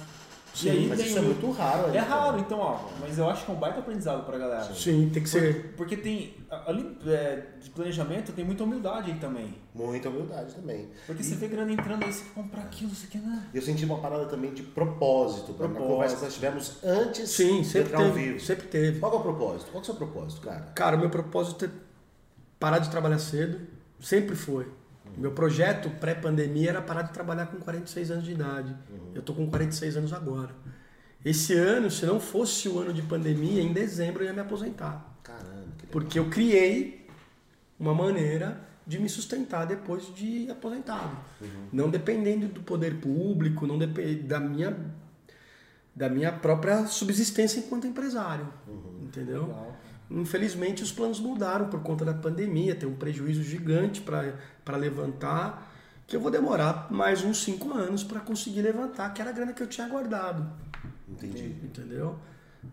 [0.54, 1.94] Sim, aí mas isso é muito raro.
[1.94, 2.78] É raro, então, ó.
[3.00, 4.74] Mas eu acho que é um baita aprendizado pra galera.
[4.74, 5.74] Sim, tem que ser.
[5.76, 6.34] Porque tem.
[6.66, 9.54] Ali é, de planejamento tem muita humildade aí também.
[9.74, 10.90] Muita humildade também.
[11.06, 11.24] Porque e...
[11.24, 13.22] você vê grana entrando aí, você quer comprar aquilo, você quer.
[13.22, 13.46] Né?
[13.54, 15.80] Eu senti uma parada também de propósito, propósito.
[15.80, 18.40] na conversa que nós tivemos antes Sim, sempre de entrar teve, ao vivo.
[18.40, 19.00] Sempre teve.
[19.00, 19.70] Qual é o propósito?
[19.70, 20.72] Qual é o seu propósito, cara?
[20.74, 21.70] Cara, meu propósito é
[22.58, 23.60] parar de trabalhar cedo.
[23.98, 24.66] Sempre foi.
[25.16, 28.74] Meu projeto pré-pandemia era parar de trabalhar com 46 anos de idade.
[28.90, 29.12] Uhum.
[29.14, 30.50] Eu tô com 46 anos agora.
[31.24, 35.18] Esse ano, se não fosse o ano de pandemia, em dezembro eu ia me aposentar.
[35.22, 37.06] Caramba, que Porque eu criei
[37.78, 41.16] uma maneira de me sustentar depois de aposentado.
[41.40, 41.48] Uhum.
[41.72, 44.22] Não dependendo do poder público, não depend...
[44.22, 44.76] da minha
[45.94, 48.48] da minha própria subsistência enquanto empresário.
[48.66, 49.02] Uhum.
[49.02, 49.42] Entendeu?
[49.42, 49.76] Legal.
[50.10, 54.34] Infelizmente os planos mudaram por conta da pandemia, tem um prejuízo gigante para
[54.76, 55.70] levantar,
[56.06, 59.52] que eu vou demorar mais uns cinco anos para conseguir levantar, que era a grana
[59.52, 60.46] que eu tinha guardado.
[61.08, 61.56] Entendi.
[61.62, 62.18] Entendeu?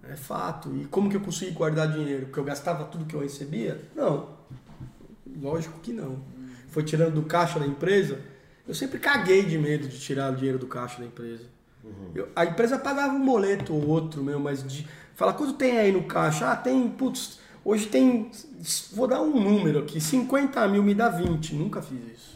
[0.03, 0.75] É fato.
[0.75, 2.27] E como que eu consegui guardar dinheiro?
[2.27, 3.81] Porque eu gastava tudo que eu recebia?
[3.95, 4.29] Não.
[5.41, 6.19] Lógico que não.
[6.69, 8.19] Foi tirando do caixa da empresa.
[8.67, 11.43] Eu sempre caguei de medo de tirar o dinheiro do caixa da empresa.
[11.83, 12.11] Uhum.
[12.13, 14.87] Eu, a empresa pagava um boleto ou outro, meu, mas de.
[15.15, 16.51] Fala, quanto tem aí no caixa?
[16.51, 17.38] Ah, tem, putz,
[17.69, 18.31] hoje tem.
[18.93, 21.53] Vou dar um número aqui, 50 mil me dá 20.
[21.55, 22.33] Nunca fiz isso.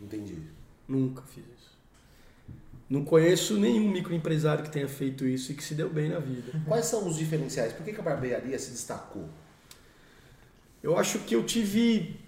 [0.00, 0.38] Entendi.
[0.86, 1.74] Nunca fiz isso.
[2.88, 6.52] Não conheço nenhum microempresário que tenha feito isso e que se deu bem na vida.
[6.66, 7.72] Quais são os diferenciais?
[7.72, 9.28] Por que, a barbearia se destacou?
[10.82, 12.20] Eu acho que eu tive.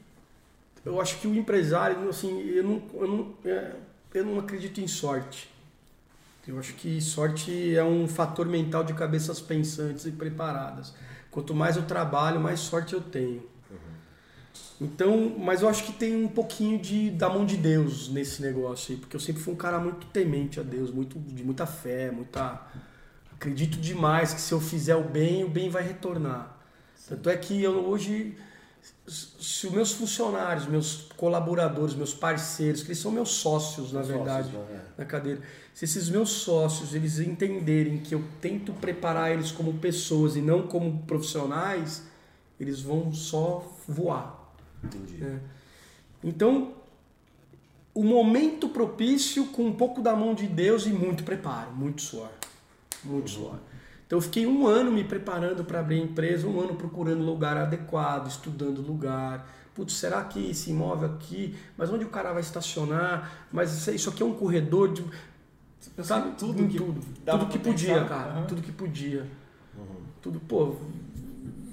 [0.85, 3.73] Eu acho que o empresário, assim, eu não, eu não, é,
[4.15, 5.49] eu não acredito em sorte.
[6.47, 10.95] Eu acho que sorte é um fator mental de cabeças pensantes e preparadas.
[11.31, 13.43] Quanto mais eu trabalho, mais sorte eu tenho.
[14.81, 18.93] Então, mas eu acho que tem um pouquinho de da mão de Deus nesse negócio
[18.93, 22.11] aí, porque eu sempre fui um cara muito temente a Deus, muito de muita fé,
[22.11, 22.63] muita
[23.33, 26.59] acredito demais que se eu fizer o bem, o bem vai retornar.
[27.09, 28.37] Tanto é que eu hoje
[29.07, 34.51] se os meus funcionários, meus colaboradores, meus parceiros, que eles são meus sócios, na verdade,
[34.51, 34.85] sócios, é.
[34.99, 35.41] na cadeira.
[35.73, 40.67] Se esses meus sócios, eles entenderem que eu tento preparar eles como pessoas e não
[40.67, 42.03] como profissionais,
[42.59, 44.53] eles vão só voar.
[44.83, 45.23] Entendi.
[45.23, 45.39] É.
[46.25, 46.75] Então,
[47.95, 52.31] o momento propício com um pouco da mão de Deus e muito preparo, muito suor.
[53.05, 53.35] Muito uhum.
[53.35, 53.59] suor.
[54.07, 57.57] Então eu fiquei um ano me preparando para abrir a empresa, um ano procurando lugar
[57.57, 59.49] adequado, estudando lugar.
[59.75, 63.47] Putz, será que esse imóvel aqui, mas onde o cara vai estacionar?
[63.53, 65.05] Mas isso aqui é um corredor de.
[66.03, 66.33] Sabe?
[66.39, 68.41] Tudo que, tudo, tudo que podia, cara.
[68.41, 68.47] Uhum.
[68.47, 69.27] Tudo que podia.
[69.77, 69.97] Uhum.
[70.23, 70.77] Tudo, pô,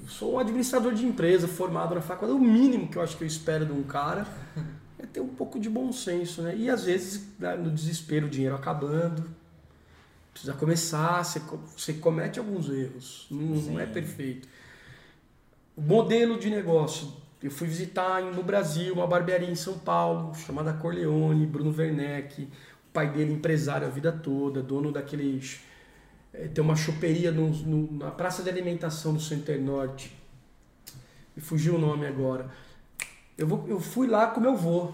[0.08, 2.38] sou um administrador de empresa formado na faculdade.
[2.38, 4.28] O mínimo que eu acho que eu espero de um cara
[4.98, 6.56] é ter um pouco de bom senso, né?
[6.56, 9.24] E às vezes, né, no desespero, o dinheiro acabando,
[10.34, 11.40] precisa começar, você,
[11.78, 14.48] você comete alguns erros, não, não, é perfeito.
[15.76, 17.22] O modelo de negócio.
[17.42, 22.94] Eu fui visitar no Brasil uma barbearia em São Paulo, chamada Corleone, Bruno Werneck, o
[22.94, 25.42] pai dele empresário a vida toda, dono daquele
[26.34, 30.12] é, tem uma choperia no, no, na praça de alimentação do Center Norte.
[31.36, 32.50] Me fugiu o nome agora.
[33.38, 34.92] Eu, vou, eu fui lá com meu avô,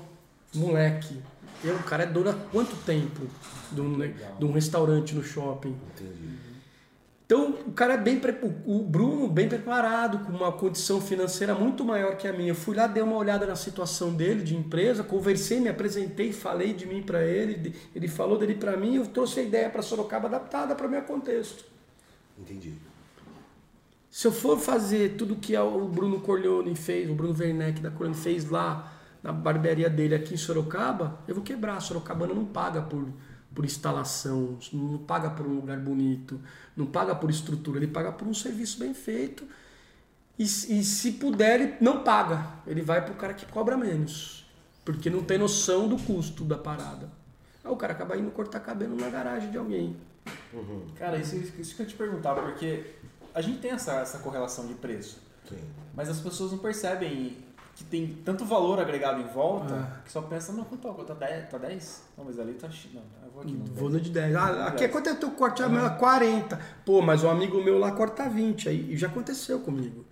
[0.53, 1.21] moleque.
[1.63, 3.27] Eu, o cara é dono há quanto tempo
[3.71, 5.75] de um, de um restaurante no shopping?
[5.95, 6.49] Entendi.
[7.29, 8.19] Então, o cara é bem.
[8.65, 12.49] O Bruno, bem preparado, com uma condição financeira muito maior que a minha.
[12.49, 16.73] Eu fui lá, dei uma olhada na situação dele, de empresa, conversei, me apresentei, falei
[16.73, 20.27] de mim para ele, ele falou dele para mim, eu trouxe a ideia para Sorocaba
[20.27, 21.65] adaptada para o meu contexto.
[22.35, 22.73] Entendi.
[24.09, 28.15] Se eu for fazer tudo que o Bruno Corleone fez, o Bruno Werneck da Corleone
[28.15, 31.79] fez lá na barbearia dele aqui em Sorocaba, eu vou quebrar.
[31.79, 33.07] Sorocabana não paga por
[33.53, 36.39] por instalação, não paga por um lugar bonito,
[36.75, 39.45] não paga por estrutura, ele paga por um serviço bem feito.
[40.37, 42.47] E, e se puder, ele não paga.
[42.65, 44.49] Ele vai para o cara que cobra menos,
[44.85, 47.09] porque não tem noção do custo da parada.
[47.63, 49.97] Aí o cara acaba indo cortar cabelo na garagem de alguém.
[50.53, 50.85] Uhum.
[50.95, 52.85] Cara, isso, isso que eu te perguntar, porque
[53.33, 55.19] a gente tem essa, essa correlação de preço.
[55.49, 55.59] Sim.
[55.93, 57.37] Mas as pessoas não percebem
[57.79, 61.49] que tem tanto valor agregado em volta, que só pensa, não, quanto tá 10?
[61.49, 62.03] Tá 10?
[62.17, 62.67] Não, mas ali tá.
[62.93, 63.53] Não, eu vou aqui.
[63.53, 64.35] Não, vou no de 10.
[64.35, 65.63] Ah, aqui é quanto é teu corte?
[65.63, 66.59] Ah, é 40.
[66.85, 68.67] Pô, mas um amigo meu lá corta 20.
[68.67, 70.05] Aí já aconteceu comigo.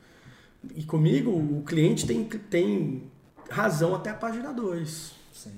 [0.76, 3.12] E comigo, o cliente tem, tem
[3.50, 5.14] razão até a página 2.
[5.34, 5.52] Sim.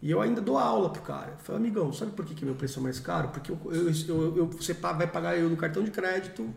[0.00, 1.32] E eu ainda dou aula pro cara.
[1.32, 3.28] Eu falo, amigão, sabe por que, que meu preço é mais caro?
[3.28, 6.48] Porque eu, eu, eu, eu você vai pagar eu no cartão de crédito,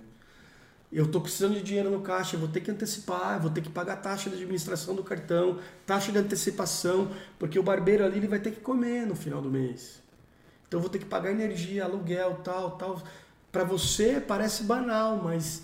[0.92, 3.70] eu estou precisando de dinheiro no caixa, eu vou ter que antecipar, vou ter que
[3.70, 8.40] pagar taxa de administração do cartão, taxa de antecipação, porque o barbeiro ali ele vai
[8.40, 10.02] ter que comer no final do mês.
[10.68, 13.02] Então eu vou ter que pagar energia, aluguel, tal, tal.
[13.52, 15.64] Para você parece banal, mas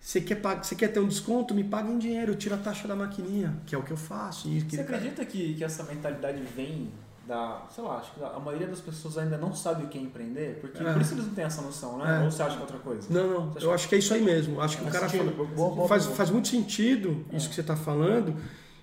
[0.00, 1.54] você quer, você quer ter um desconto?
[1.54, 3.96] Me paga em dinheiro, eu tiro a taxa da maquininha, que é o que eu
[3.96, 4.48] faço.
[4.48, 6.90] E você acredita que, que essa mentalidade vem
[7.28, 7.62] da.
[7.72, 10.58] Sei lá, acho que a maioria das pessoas ainda não sabe o que é empreender,
[10.60, 10.92] porque é.
[10.92, 12.20] por isso eles não têm essa noção, né?
[12.20, 12.24] É.
[12.24, 13.06] Ou você acha que é outra coisa?
[13.10, 13.54] Não, não.
[13.60, 14.60] Eu acho que é isso aí mesmo.
[14.60, 16.16] Acho que o cara fala, boa, boa, faz, boa.
[16.16, 17.48] faz muito sentido isso é.
[17.50, 18.34] que você está falando.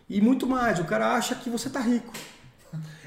[0.08, 2.14] E muito mais, o cara acha que você está rico.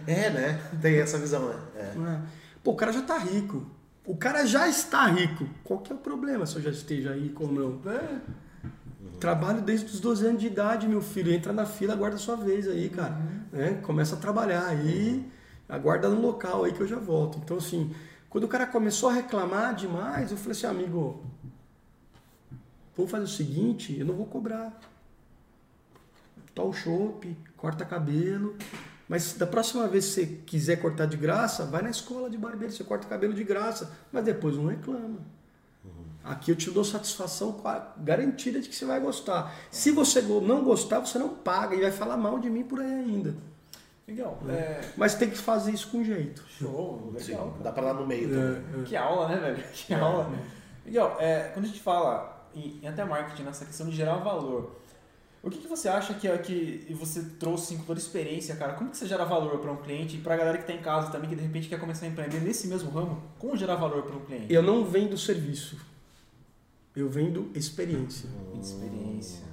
[0.06, 0.60] É, né?
[0.82, 1.56] Tem essa visão, né?
[1.76, 1.80] É.
[1.80, 2.20] é.
[2.64, 3.64] Pô, o cara já está rico.
[4.04, 5.48] O cara já está rico.
[5.62, 7.80] Qual que é o problema se eu já esteja rico ou não?
[7.92, 8.20] É.
[9.18, 11.32] Trabalho desde os 12 anos de idade, meu filho.
[11.32, 13.14] Entra na fila, aguarda a sua vez aí, cara.
[13.52, 13.60] Uhum.
[13.60, 15.26] É, começa a trabalhar aí,
[15.68, 17.38] aguarda no local aí que eu já volto.
[17.38, 17.94] Então, assim,
[18.30, 21.24] quando o cara começou a reclamar demais, eu falei assim, amigo,
[22.96, 24.78] vamos fazer o seguinte, eu não vou cobrar.
[26.60, 28.56] O chopp, corta cabelo,
[29.08, 32.74] mas da próxima vez que você quiser cortar de graça, vai na escola de barbeiro,
[32.74, 35.20] você corta cabelo de graça, mas depois não reclama.
[36.28, 37.60] Aqui eu te dou satisfação
[37.96, 39.54] garantida de que você vai gostar.
[39.70, 42.92] Se você não gostar, você não paga e vai falar mal de mim por aí
[42.92, 43.34] ainda.
[44.06, 44.38] Legal.
[44.48, 44.52] É.
[44.52, 44.92] é...
[44.96, 46.44] Mas tem que fazer isso com jeito.
[46.48, 47.54] Show, legal.
[47.56, 48.62] Sim, dá pra lá no meio também.
[48.78, 48.84] É, é.
[48.84, 49.64] Que aula, né, velho?
[49.72, 50.30] Que aula.
[50.84, 51.16] Legal.
[51.18, 54.78] É, quando a gente fala em, em até marketing, nessa questão de gerar valor,
[55.42, 58.74] o que, que você acha que é que você trouxe com toda a experiência, cara?
[58.74, 60.82] Como que você gera valor para um cliente e para a galera que está em
[60.82, 63.22] casa também, que de repente quer começar a empreender nesse mesmo ramo?
[63.38, 64.52] Como gerar valor para um cliente?
[64.52, 65.78] Eu não vendo serviço.
[66.98, 68.28] Eu vendo experiência.
[68.60, 69.44] Experiência.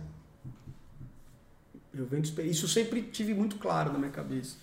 [1.94, 2.58] Eu vendo experiência.
[2.58, 4.58] Isso eu sempre tive muito claro na minha cabeça.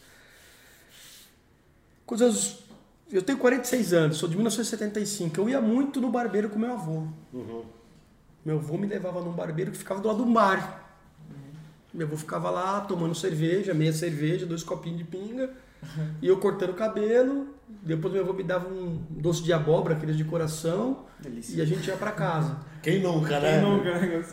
[2.04, 2.64] Coisas.
[3.08, 5.40] Eu tenho 46 anos, sou de 1975.
[5.40, 7.06] Eu ia muito no barbeiro com meu avô.
[7.32, 7.64] Uhum.
[8.44, 11.00] Meu avô me levava num barbeiro que ficava do lado do mar.
[11.94, 16.14] Meu avô ficava lá tomando cerveja, meia cerveja, dois copinhos de pinga, uhum.
[16.20, 17.54] e eu cortando o cabelo.
[17.82, 21.56] Depois meu avô me dava um doce de abóbora, aqueles de coração, Delícia.
[21.56, 22.58] e a gente ia para casa.
[22.82, 23.60] Quem nunca, né?
[23.60, 24.24] Quem nunca, né?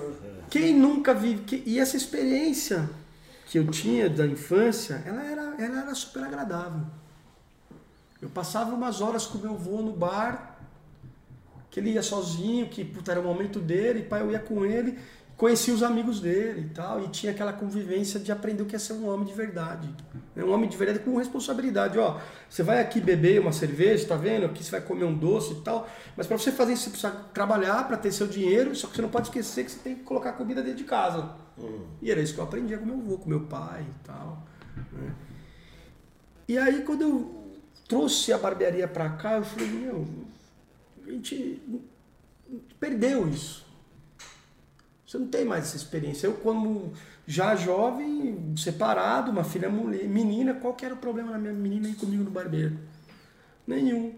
[0.49, 1.43] Quem nunca vive.
[1.43, 1.63] Que...
[1.65, 2.89] E essa experiência
[3.47, 6.81] que eu tinha da infância, ela era, ela era super agradável.
[8.21, 10.59] Eu passava umas horas com meu avô no bar,
[11.71, 14.65] que ele ia sozinho, que puta, era o momento dele, e pai, eu ia com
[14.65, 14.99] ele,
[15.39, 18.79] conheci os amigos dele e tal, e tinha aquela convivência de aprender o que é
[18.79, 19.89] ser um homem de verdade.
[20.35, 21.97] Um homem de verdade com responsabilidade.
[21.97, 24.47] Ó, você vai aqui beber uma cerveja, tá vendo?
[24.47, 27.11] Aqui você vai comer um doce e tal, mas para você fazer isso você precisa
[27.33, 30.03] trabalhar para ter seu dinheiro, só que você não pode esquecer que você tem que
[30.03, 31.31] colocar comida dentro de casa.
[31.57, 31.85] Uhum.
[32.01, 34.45] E era isso que eu aprendia com meu avô, com meu pai e tal.
[34.91, 35.15] Né?
[36.49, 37.53] E aí quando eu
[37.87, 40.05] trouxe a barbearia para cá, eu falei, meu,
[41.07, 41.61] a gente
[42.77, 43.68] perdeu isso.
[45.09, 46.27] Você não tem mais essa experiência.
[46.27, 46.93] Eu, como
[47.25, 51.89] já jovem, separado, uma filha mulher, menina, qual que era o problema da minha menina
[51.89, 52.77] ir comigo no barbeiro?
[53.65, 54.13] Nenhum.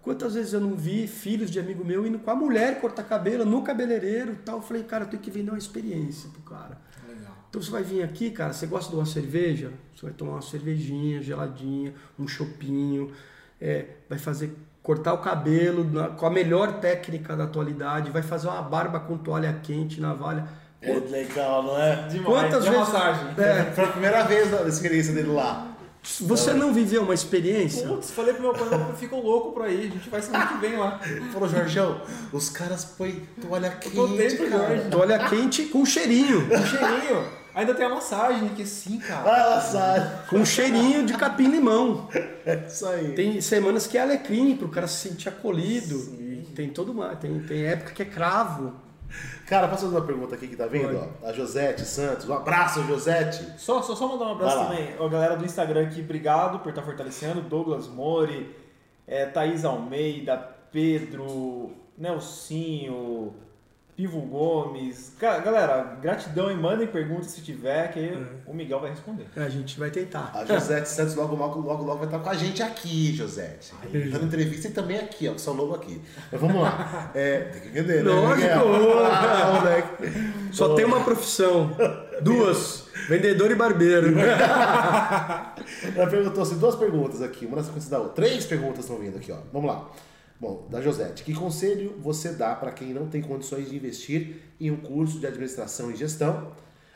[0.00, 3.44] Quantas vezes eu não vi filhos de amigo meu indo com a mulher cortar cabelo
[3.44, 4.58] no cabeleireiro tal?
[4.58, 6.80] Eu falei, cara, eu tenho que vender uma experiência pro cara.
[7.08, 7.36] Legal.
[7.50, 9.72] Então você vai vir aqui, cara, você gosta de uma cerveja?
[9.92, 13.10] Você vai tomar uma cervejinha geladinha, um chopinho,
[13.60, 18.48] é, vai fazer cortar o cabelo na, com a melhor técnica da atualidade, vai fazer
[18.48, 20.44] uma barba com toalha quente, navalha.
[20.80, 22.08] É legal, não é?
[22.08, 22.26] Demais.
[22.26, 22.78] Quantas vezes?
[22.78, 23.26] Massagem.
[23.38, 23.70] É.
[23.72, 25.68] Foi a primeira vez a experiência dele lá.
[26.22, 27.86] Você não viveu uma experiência?
[27.86, 30.56] Putz, falei pro meu pai, eu fico louco pra ir, a gente vai semana que
[30.58, 30.98] vem lá.
[31.32, 32.00] Falou, Jorgão,
[32.32, 34.80] os caras põem toalha quente, eu tô dentro, cara.
[34.90, 36.48] Toalha quente com cheirinho.
[36.48, 37.41] Com cheirinho.
[37.54, 39.30] Ainda tem a massagem aqui sim, cara.
[39.30, 40.10] Ah, a massagem.
[40.28, 42.08] Com cheirinho de capim-limão.
[42.44, 43.12] É isso aí.
[43.14, 45.98] Tem semanas que é alecrim, pro cara se sentir acolhido.
[45.98, 46.46] Sim.
[46.54, 47.18] Tem todo mais.
[47.18, 48.74] Tem, tem época que é cravo.
[49.46, 50.96] Cara, posso fazer uma pergunta aqui que tá vendo?
[51.22, 52.28] Ó, a Josete Santos.
[52.28, 53.46] Um abraço, Josete.
[53.58, 54.94] Só, só, só mandar um abraço também.
[54.98, 57.42] A galera do Instagram aqui, obrigado por estar tá fortalecendo.
[57.42, 58.54] Douglas Mori,
[59.06, 60.38] é, Thaís Almeida,
[60.72, 63.34] Pedro, Nelsinho,
[63.94, 65.12] Pivo Gomes.
[65.20, 68.18] Galera, gratidão e mandem perguntas se tiver, que é.
[68.46, 69.26] o Miguel vai responder.
[69.36, 70.30] A gente vai tentar.
[70.34, 73.74] A Josete Santos logo, logo, logo, logo vai estar com a gente aqui, Josete.
[74.10, 76.00] Dando entrevista e também aqui, ó, com São Lobo aqui.
[76.30, 77.10] Mas vamos lá.
[77.14, 78.10] É, tem que entender, né?
[78.10, 78.48] Lógico!
[79.12, 81.76] Ah, Só tem uma profissão.
[82.22, 82.86] Duas.
[83.08, 84.14] Vendedor e barbeiro.
[85.96, 88.14] Ela perguntou assim, duas perguntas aqui, uma na sequência da outra.
[88.14, 89.38] Três perguntas estão vindo aqui, ó.
[89.52, 89.90] Vamos lá.
[90.42, 94.72] Bom, da Josete, que conselho você dá para quem não tem condições de investir em
[94.72, 96.50] um curso de administração e gestão?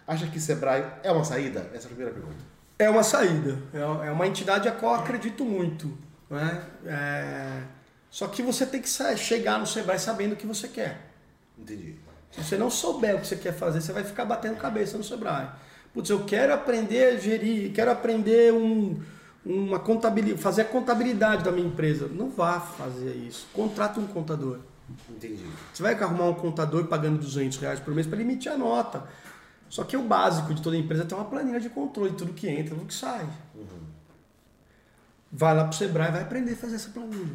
[0.05, 1.61] Acha que Sebrae é uma saída?
[1.73, 2.45] Essa é a primeira pergunta.
[2.77, 3.57] É uma saída.
[4.05, 5.97] É uma entidade a qual eu acredito muito.
[6.29, 6.61] Né?
[6.87, 7.63] É...
[8.11, 11.13] Só que você tem que chegar no Sebrae sabendo o que você quer.
[11.57, 11.95] Entendi.
[12.33, 15.05] Se você não souber o que você quer fazer, você vai ficar batendo cabeça no
[15.05, 15.47] Sebrae.
[15.95, 19.01] Putz, eu quero aprender a gerir, quero aprender um,
[19.47, 22.09] uma contabilidade, fazer a contabilidade da minha empresa.
[22.09, 23.47] Não vá fazer isso.
[23.53, 24.59] Contrata um contador.
[25.09, 25.47] Entendi.
[25.73, 29.09] Você vai arrumar um contador pagando 200 reais por mês para ele emitir a nota.
[29.69, 32.49] Só que o básico de toda empresa é ter uma planilha de controle, tudo que
[32.49, 33.25] entra, tudo que sai.
[33.55, 33.87] Uhum.
[35.31, 37.35] Vai lá para o Sebrae e vai aprender a fazer essa planilha.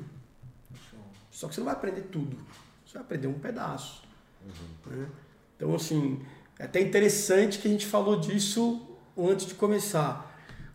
[1.30, 2.38] Só que você não vai aprender tudo.
[2.86, 4.04] Você vai aprender um pedaço.
[4.44, 4.98] Uhum.
[4.98, 5.08] Né?
[5.56, 6.22] Então, assim,
[6.60, 8.86] é até interessante que a gente falou disso
[9.18, 10.31] antes de começar.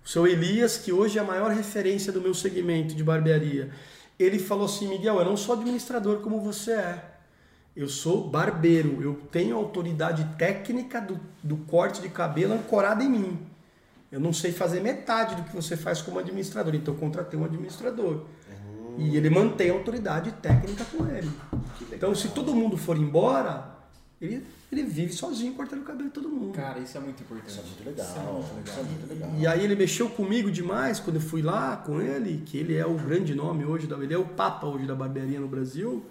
[0.07, 3.73] O seu Elias, que hoje é a maior referência do meu segmento de barbearia,
[4.17, 7.05] ele falou assim: Miguel, eu não sou administrador como você é.
[7.75, 13.39] Eu sou barbeiro, eu tenho autoridade técnica do, do corte de cabelo ancorada em mim.
[14.11, 17.45] Eu não sei fazer metade do que você faz como administrador, então eu contratei um
[17.45, 18.27] administrador.
[18.79, 18.95] Uhum.
[18.99, 21.31] E ele mantém a autoridade técnica com ele.
[21.93, 23.77] Então, se todo mundo for embora,
[24.21, 26.53] ele ele vive sozinho cortando o cabelo de todo mundo.
[26.53, 27.51] Cara, isso é muito importante.
[27.51, 28.05] Isso é muito legal.
[28.05, 28.65] Isso é muito legal.
[28.65, 29.31] Isso é muito legal.
[29.39, 32.85] E aí ele mexeu comigo demais quando eu fui lá com ele, que ele é
[32.85, 36.05] o grande nome hoje, ele é o papa hoje da barbearia no Brasil,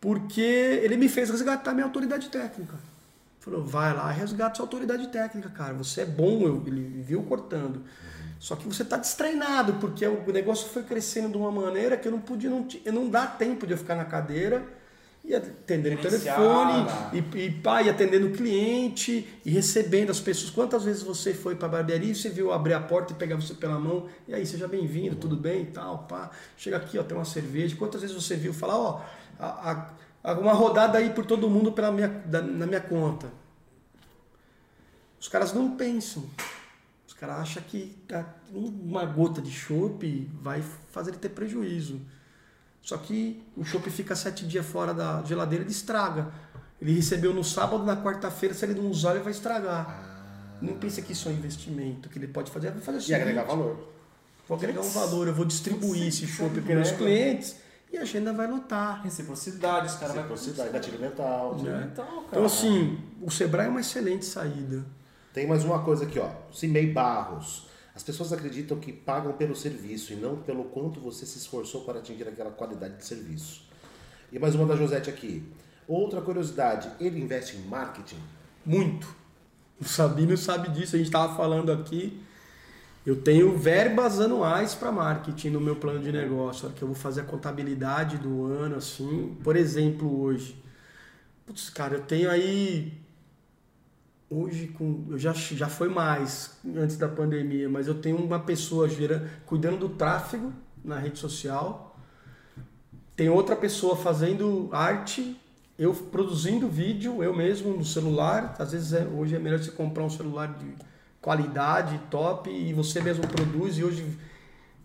[0.00, 2.74] porque ele me fez resgatar minha autoridade técnica.
[3.40, 5.74] Falou, vai lá, resgata sua autoridade técnica, cara.
[5.74, 7.82] Você é bom, ele viu cortando.
[8.40, 12.12] Só que você está destreinado, porque o negócio foi crescendo de uma maneira que eu
[12.12, 14.66] não podia, não, não dá tempo de eu ficar na cadeira
[15.26, 20.50] e atendendo o telefone, e, e, pá, e atendendo o cliente, e recebendo as pessoas.
[20.50, 23.34] Quantas vezes você foi para a barbearia e você viu abrir a porta e pegar
[23.34, 27.02] você pela mão, e aí, seja bem-vindo, tudo bem e tal, pá, chega aqui, ó,
[27.02, 27.74] tem uma cerveja.
[27.74, 29.02] Quantas vezes você viu falar, ó,
[29.36, 29.90] a,
[30.22, 33.26] a, uma rodada aí por todo mundo pela minha, da, na minha conta?
[35.20, 36.24] Os caras não pensam.
[37.04, 37.96] Os caras acham que
[38.52, 40.62] uma gota de chope vai
[40.92, 42.00] fazer ele ter prejuízo.
[42.86, 46.28] Só que o chopp fica sete dias fora da geladeira e estraga.
[46.80, 49.86] Ele recebeu no sábado, na quarta-feira, se ele não usar, ele vai estragar.
[49.88, 50.58] Ah.
[50.62, 53.10] Não pensa que isso é um investimento, que ele pode fazer, vai fazer.
[53.10, 53.92] E agregar valor.
[54.46, 57.56] Vou agregar um valor, eu vou distribuir esse chopp para os clientes
[57.92, 59.02] e a agenda vai lotar.
[59.02, 60.22] Reciprocidade, os caras vão.
[60.22, 61.56] Reciprocidade, gatilho mental.
[61.56, 61.86] Né?
[61.86, 64.86] mental então, assim, o Sebrae é uma excelente saída.
[65.34, 66.30] Tem mais uma coisa aqui, ó.
[66.52, 67.66] Cimei Barros.
[67.96, 71.98] As pessoas acreditam que pagam pelo serviço e não pelo quanto você se esforçou para
[71.98, 73.62] atingir aquela qualidade de serviço.
[74.30, 75.42] E mais uma da Josete aqui.
[75.88, 78.18] Outra curiosidade, ele investe em marketing?
[78.66, 79.08] Muito.
[79.80, 82.22] O Sabino sabe disso, a gente estava falando aqui.
[83.06, 87.22] Eu tenho verbas anuais para marketing no meu plano de negócio, que eu vou fazer
[87.22, 89.38] a contabilidade do ano, assim.
[89.42, 90.62] Por exemplo, hoje.
[91.46, 93.05] Putz, cara, eu tenho aí
[94.30, 98.88] hoje com eu já já foi mais antes da pandemia, mas eu tenho uma pessoa
[99.44, 100.52] cuidando do tráfego
[100.84, 101.98] na rede social.
[103.14, 105.40] Tem outra pessoa fazendo arte,
[105.78, 108.54] eu produzindo vídeo, eu mesmo no celular.
[108.58, 110.74] Às vezes é, hoje é melhor você comprar um celular de
[111.20, 113.78] qualidade, top, e você mesmo produz.
[113.78, 114.18] E hoje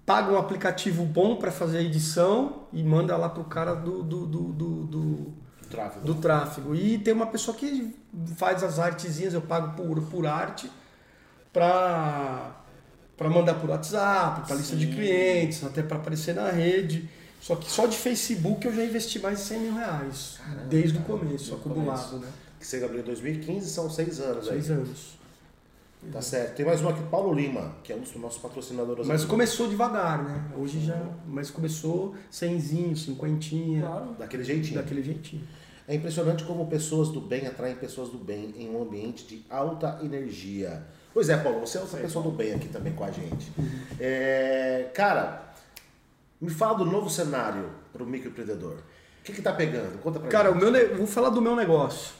[0.05, 4.25] paga um aplicativo bom para fazer a edição e manda lá pro cara do, do,
[4.25, 5.33] do, do
[5.71, 6.05] tráfego.
[6.05, 6.75] do tráfego.
[6.75, 7.95] E tem uma pessoa que
[8.37, 10.69] faz as artezinhas, eu pago por, por arte
[11.53, 12.57] para
[13.17, 17.07] para mandar por WhatsApp, para lista de clientes, até para aparecer na rede.
[17.39, 20.39] Só que só de Facebook eu já investi mais de 100 mil reais.
[20.43, 22.25] Caramba, desde o começo, acumulado, começo.
[22.25, 22.31] né?
[22.59, 24.77] Que você abriu em 2015, são seis anos seis aí.
[24.77, 25.19] anos.
[26.11, 26.55] Tá certo.
[26.55, 29.05] Tem mais uma aqui, Paulo Lima, que é um dos nossos patrocinadores.
[29.05, 29.29] Mas aqui.
[29.29, 30.51] começou devagar, né?
[30.57, 30.99] Hoje já.
[31.27, 33.81] Mas começou cenzinho, cinquentinha.
[33.81, 34.15] Claro.
[34.17, 34.75] Daquele jeitinho.
[34.75, 35.47] Daquele jeitinho.
[35.87, 39.99] É impressionante como pessoas do bem atraem pessoas do bem em um ambiente de alta
[40.01, 40.81] energia.
[41.13, 43.51] Pois é, Paulo, você é outra pessoa do bem aqui também com a gente.
[43.99, 45.53] É, cara,
[46.39, 48.77] me fala do novo cenário para o microempreendedor.
[49.19, 49.99] O que está pegando?
[49.99, 50.63] Conta para Cara, gente.
[50.63, 52.13] o meu vou falar do meu negócio.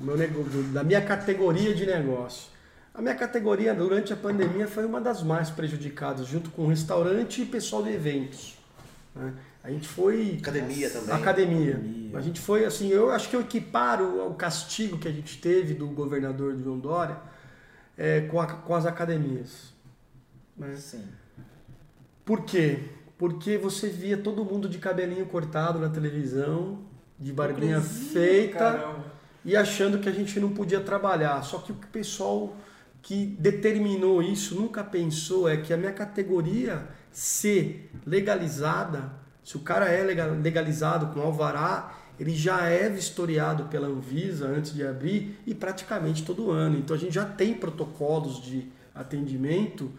[0.00, 2.57] Meu negócio, da minha categoria de negócio.
[2.98, 7.46] A minha categoria durante a pandemia foi uma das mais prejudicadas, junto com restaurante e
[7.46, 8.58] pessoal de eventos.
[9.14, 9.34] Né?
[9.62, 10.36] A gente foi.
[10.40, 11.14] Academia também.
[11.14, 11.74] Academia.
[11.74, 12.18] Academia.
[12.18, 15.74] A gente foi assim, eu acho que eu equiparo o castigo que a gente teve
[15.74, 17.16] do governador de João Dória
[17.96, 19.72] é, com, a, com as academias.
[20.56, 20.74] Né?
[20.74, 21.04] Sim.
[22.24, 22.80] Por quê?
[23.16, 26.80] Porque você via todo mundo de cabelinho cortado na televisão,
[27.16, 29.04] de barbinha feita, caramba.
[29.44, 31.40] e achando que a gente não podia trabalhar.
[31.44, 32.56] Só que o pessoal
[33.02, 39.86] que determinou isso, nunca pensou, é que a minha categoria ser legalizada, se o cara
[39.86, 46.24] é legalizado com alvará, ele já é vistoriado pela Anvisa antes de abrir e praticamente
[46.24, 46.76] todo ano.
[46.76, 49.90] Então a gente já tem protocolos de atendimento,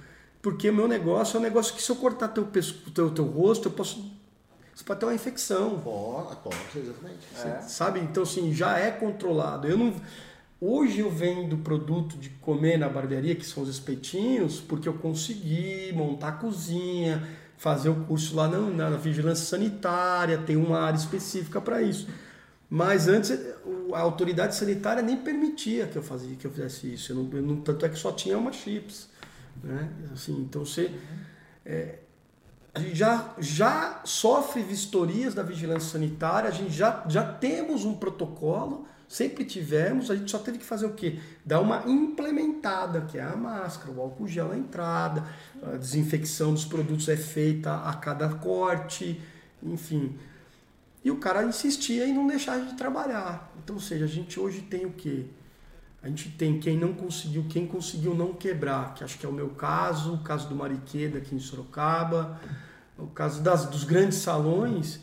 [0.42, 3.26] porque o meu negócio é um negócio que se eu cortar teu, pesco, teu, teu
[3.26, 4.20] rosto, eu posso.
[4.76, 5.80] Você pode ter uma infecção.
[5.80, 7.28] Pode, pode, exatamente.
[7.44, 7.62] É.
[7.62, 8.00] Sabe?
[8.00, 9.68] Então, assim, já é controlado.
[9.68, 9.94] Eu não.
[10.62, 15.94] Hoje eu vendo produto de comer na barbearia, que são os espetinhos, porque eu consegui
[15.94, 17.26] montar a cozinha,
[17.58, 22.10] fazer o curso lá na, na vigilância sanitária, tem uma área específica para isso.
[22.70, 23.32] Mas antes
[23.94, 27.14] a autoridade sanitária nem permitia que eu fazia, que eu fizesse isso.
[27.14, 29.10] Eu não, eu não, tanto é que só tinha uma chips,
[29.64, 29.90] né?
[30.14, 30.92] Assim, então você
[31.66, 32.00] é,
[32.74, 37.96] a gente já, já sofre vistorias da vigilância sanitária, a gente já, já temos um
[37.96, 41.18] protocolo Sempre tivemos, a gente só teve que fazer o quê?
[41.44, 45.26] Dar uma implementada, que é a máscara, o álcool gel na entrada,
[45.64, 49.20] a desinfecção dos produtos é feita a cada corte,
[49.64, 50.16] enfim.
[51.04, 53.52] E o cara insistia em não deixar de trabalhar.
[53.64, 55.26] Então, ou seja, a gente hoje tem o quê?
[56.04, 59.34] A gente tem quem não conseguiu, quem conseguiu não quebrar, que acho que é o
[59.34, 62.40] meu caso, o caso do Mariqueda aqui em Sorocaba,
[62.96, 65.00] o caso das, dos grandes salões,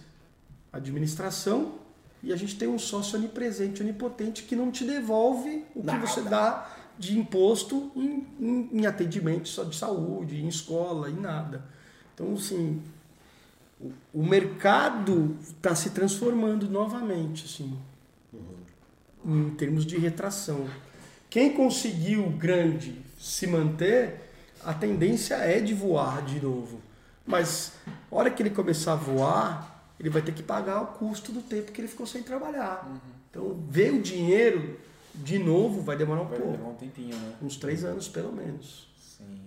[0.73, 1.86] administração
[2.27, 6.05] e a gente tem um sócio onipresente, onipotente, que não te devolve o que Nada.
[6.05, 6.69] você dá
[6.99, 11.65] de imposto em, em, em atendimento só de saúde, em escola, em nada.
[12.13, 12.83] Então, assim,
[13.81, 17.79] o, o mercado está se transformando novamente, assim,
[19.25, 19.47] uhum.
[19.47, 20.67] em termos de retração.
[21.31, 24.33] Quem conseguiu grande se manter,
[24.65, 26.81] a tendência é de voar de novo.
[27.25, 27.75] Mas,
[28.11, 31.41] a hora que ele começar a voar, ele vai ter que pagar o custo do
[31.41, 32.87] tempo que ele ficou sem trabalhar.
[32.87, 32.99] Uhum.
[33.31, 34.79] Então, ver o dinheiro
[35.15, 36.53] de novo vai demorar um vai pouco.
[36.53, 37.35] Demorar um tempinho, né?
[37.43, 38.89] Uns três anos, pelo menos.
[38.99, 39.41] Sim.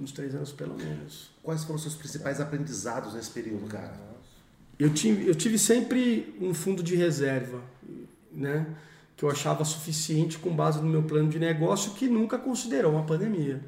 [0.00, 1.30] Uns três anos, pelo menos.
[1.42, 3.98] Quais foram os seus principais aprendizados nesse período, cara?
[4.78, 7.60] Eu tive, eu tive sempre um fundo de reserva,
[8.32, 8.66] né?
[9.16, 13.04] Que eu achava suficiente com base no meu plano de negócio, que nunca considerou uma
[13.04, 13.60] pandemia.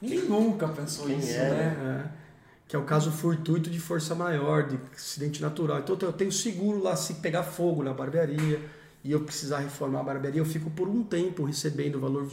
[0.00, 2.12] Ninguém nunca pensou Quem isso, é, né?
[2.14, 2.27] É
[2.68, 5.78] que é o caso fortuito de força maior, de acidente natural.
[5.78, 8.60] Então eu tenho seguro lá se pegar fogo na barbearia
[9.02, 12.28] e eu precisar reformar a barbearia, eu fico por um tempo recebendo o valor,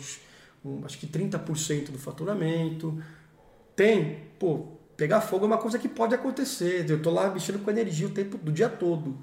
[0.63, 3.01] um, acho que 30% do faturamento.
[3.77, 4.67] Tem, pô,
[4.97, 6.89] pegar fogo é uma coisa que pode acontecer.
[6.89, 9.17] Eu estou lá mexendo com energia o tempo do dia todo.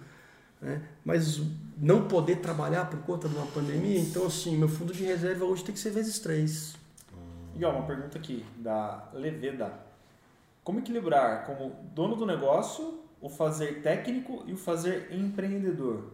[0.62, 0.80] Né?
[1.04, 1.42] Mas
[1.76, 5.62] não poder trabalhar por conta de uma pandemia, então assim, meu fundo de reserva hoje
[5.62, 6.74] tem que ser vezes três.
[7.54, 9.91] E ó, uma pergunta aqui da Leveda.
[10.64, 16.12] Como equilibrar como dono do negócio o fazer técnico e o fazer empreendedor?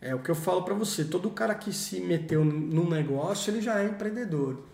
[0.00, 1.04] É o que eu falo para você.
[1.04, 4.64] Todo cara que se meteu num negócio, ele já é empreendedor.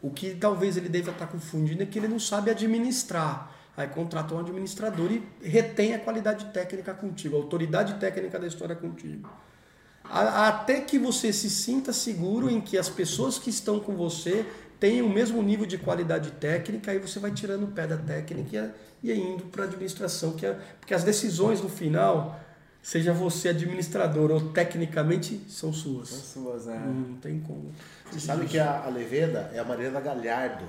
[0.00, 3.54] O que talvez ele deva estar confundindo é que ele não sabe administrar.
[3.76, 8.74] Aí contrata um administrador e retém a qualidade técnica contigo, a autoridade técnica da história
[8.74, 9.30] contigo.
[10.04, 14.46] Até que você se sinta seguro em que as pessoas que estão com você
[14.78, 18.74] tem o mesmo nível de qualidade técnica, aí você vai tirando o pé da técnica
[19.02, 22.38] e indo para a administração, que é, porque as decisões no final,
[22.82, 26.08] seja você administrador ou tecnicamente, são suas.
[26.08, 26.78] São suas, é.
[26.78, 27.72] Não tem como.
[28.10, 30.64] Você sabe que a, a Leveda é a Mariana Galhardo.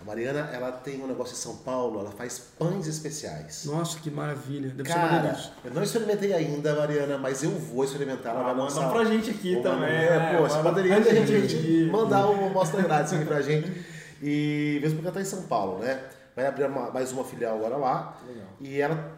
[0.00, 3.64] A Mariana, ela tem um negócio em São Paulo, ela faz pães especiais.
[3.64, 4.70] Nossa, que maravilha.
[4.70, 8.32] Deve Cara, ser eu não experimentei ainda, Mariana, mas eu vou experimentar.
[8.32, 8.90] Ela ah, vai lançar...
[8.90, 9.90] pra gente aqui Pô, também.
[9.90, 13.84] É, pô, você poderia a gente mandar uma amostra grátis aqui pra gente.
[14.22, 16.00] E mesmo porque ela tá em São Paulo, né?
[16.34, 18.16] Vai abrir uma, mais uma filial agora lá.
[18.26, 18.46] Legal.
[18.60, 19.12] E ela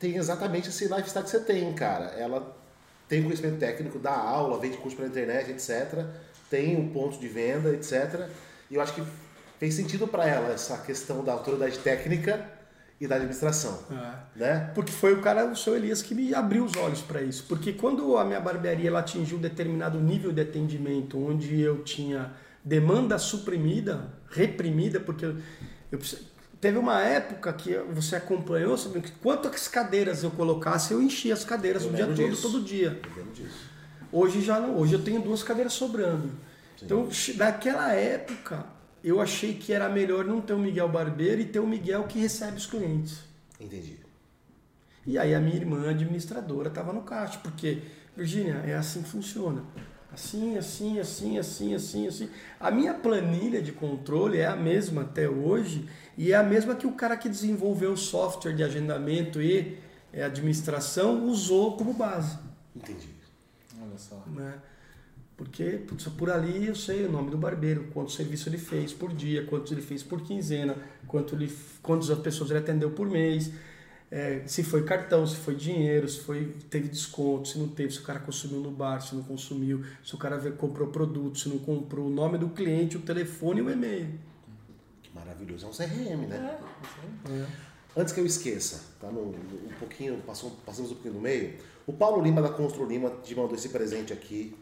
[0.00, 2.06] tem exatamente esse lifestyle que você tem, cara.
[2.18, 2.54] Ela
[3.08, 6.04] tem conhecimento técnico, dá aula, vende curso pela internet, etc.
[6.50, 8.28] Tem um ponto de venda, etc.
[8.70, 9.02] E eu acho que
[9.58, 12.48] fez sentido para ela essa questão da autoridade técnica
[13.00, 14.38] e da administração, é.
[14.38, 14.70] né?
[14.74, 17.44] Porque foi o cara, o seu Elias, que me abriu os olhos para isso.
[17.48, 22.32] Porque quando a minha barbearia ela atingiu um determinado nível de atendimento, onde eu tinha
[22.64, 25.36] demanda suprimida, reprimida, porque eu,
[25.92, 25.98] eu
[26.60, 31.44] teve uma época que você acompanhou, sabe que quantas cadeiras eu colocasse, eu enchia as
[31.44, 33.00] cadeiras eu o dia todo, todo dia.
[34.10, 36.30] Hoje já não, hoje eu tenho duas cadeiras sobrando.
[36.78, 36.86] Sim.
[36.86, 38.64] Então, naquela época,
[39.04, 42.18] eu achei que era melhor não ter o Miguel Barbeiro e ter o Miguel que
[42.18, 43.18] recebe os clientes.
[43.60, 43.98] Entendi.
[45.06, 47.82] E aí a minha irmã administradora estava no caixa, porque,
[48.16, 49.62] Virgínia, é assim que funciona.
[50.10, 52.30] Assim, assim, assim, assim, assim, assim.
[52.58, 55.86] A minha planilha de controle é a mesma até hoje
[56.16, 59.76] e é a mesma que o cara que desenvolveu o software de agendamento e
[60.12, 62.38] é, administração usou como base.
[62.74, 63.08] Entendi.
[63.82, 64.22] Olha só.
[64.28, 64.54] Né?
[65.36, 69.12] Porque putz, por ali eu sei o nome do barbeiro, quanto serviço ele fez por
[69.12, 70.76] dia, quantos ele fez por quinzena,
[71.08, 73.50] quanto ele, quantas pessoas ele atendeu por mês,
[74.10, 77.98] é, se foi cartão, se foi dinheiro, se foi teve desconto, se não teve, se
[77.98, 81.58] o cara consumiu no bar, se não consumiu, se o cara comprou produto, se não
[81.58, 84.08] comprou, o nome do cliente, o telefone e o e-mail.
[85.02, 86.58] Que maravilhoso, é um CRM, né?
[87.28, 87.46] É, é.
[87.96, 91.54] Antes que eu esqueça, tá no, um pouquinho, passou, passamos um pouquinho no meio.
[91.84, 94.54] O Paulo Lima da Constru Lima te mandou esse presente aqui,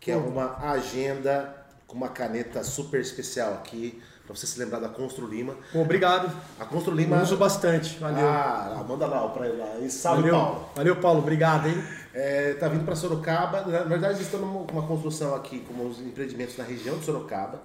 [0.00, 1.54] que é uma agenda
[1.86, 5.56] com uma caneta super especial aqui, para você se lembrar da Constru Lima.
[5.74, 6.34] Obrigado.
[6.58, 7.16] A Constru Lima.
[7.16, 8.26] Eu uso bastante, valeu.
[8.26, 9.78] Ah, manda lá para ele lá.
[9.80, 10.70] E salve, valeu, Paulo.
[10.74, 11.84] Valeu, Paulo, obrigado, hein?
[12.14, 13.62] É, tá vindo para Sorocaba.
[13.62, 17.60] Na verdade, eles estão numa construção aqui, como os empreendimentos na região de Sorocaba.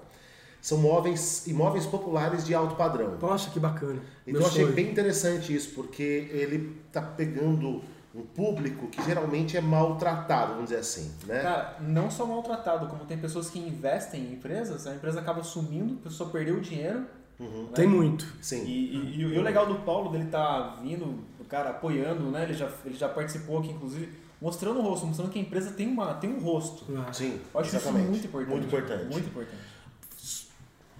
[0.59, 3.15] São móveis, imóveis populares de alto padrão.
[3.21, 4.01] Nossa, que bacana.
[4.25, 7.83] Então eu achei bem interessante isso, porque ele tá pegando
[8.15, 11.41] um público que geralmente é maltratado, vamos dizer assim, né?
[11.41, 15.95] Cara, não só maltratado, como tem pessoas que investem em empresas, a empresa acaba sumindo,
[15.95, 17.05] a pessoa perdeu o dinheiro.
[17.37, 17.63] Uhum.
[17.63, 17.69] Né?
[17.75, 18.25] Tem muito.
[18.41, 18.63] Sim.
[18.63, 22.43] E, e, e, o legal do Paulo, dele tá vindo, o cara apoiando, né?
[22.43, 24.09] Ele já, ele já participou aqui, inclusive,
[24.41, 26.85] mostrando o rosto, mostrando que a empresa tem, uma, tem um rosto.
[26.95, 27.11] Ah.
[27.11, 28.03] Sim, Eu acho exatamente.
[28.03, 28.51] isso muito importante.
[28.51, 29.05] Muito importante.
[29.11, 29.74] Muito importante.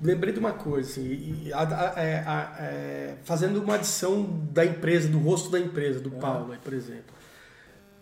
[0.01, 5.19] Lembrei de uma coisa, assim, a, a, a, é, fazendo uma adição da empresa, do
[5.19, 6.19] rosto da empresa, do é.
[6.19, 7.15] Paulo, aí, por exemplo.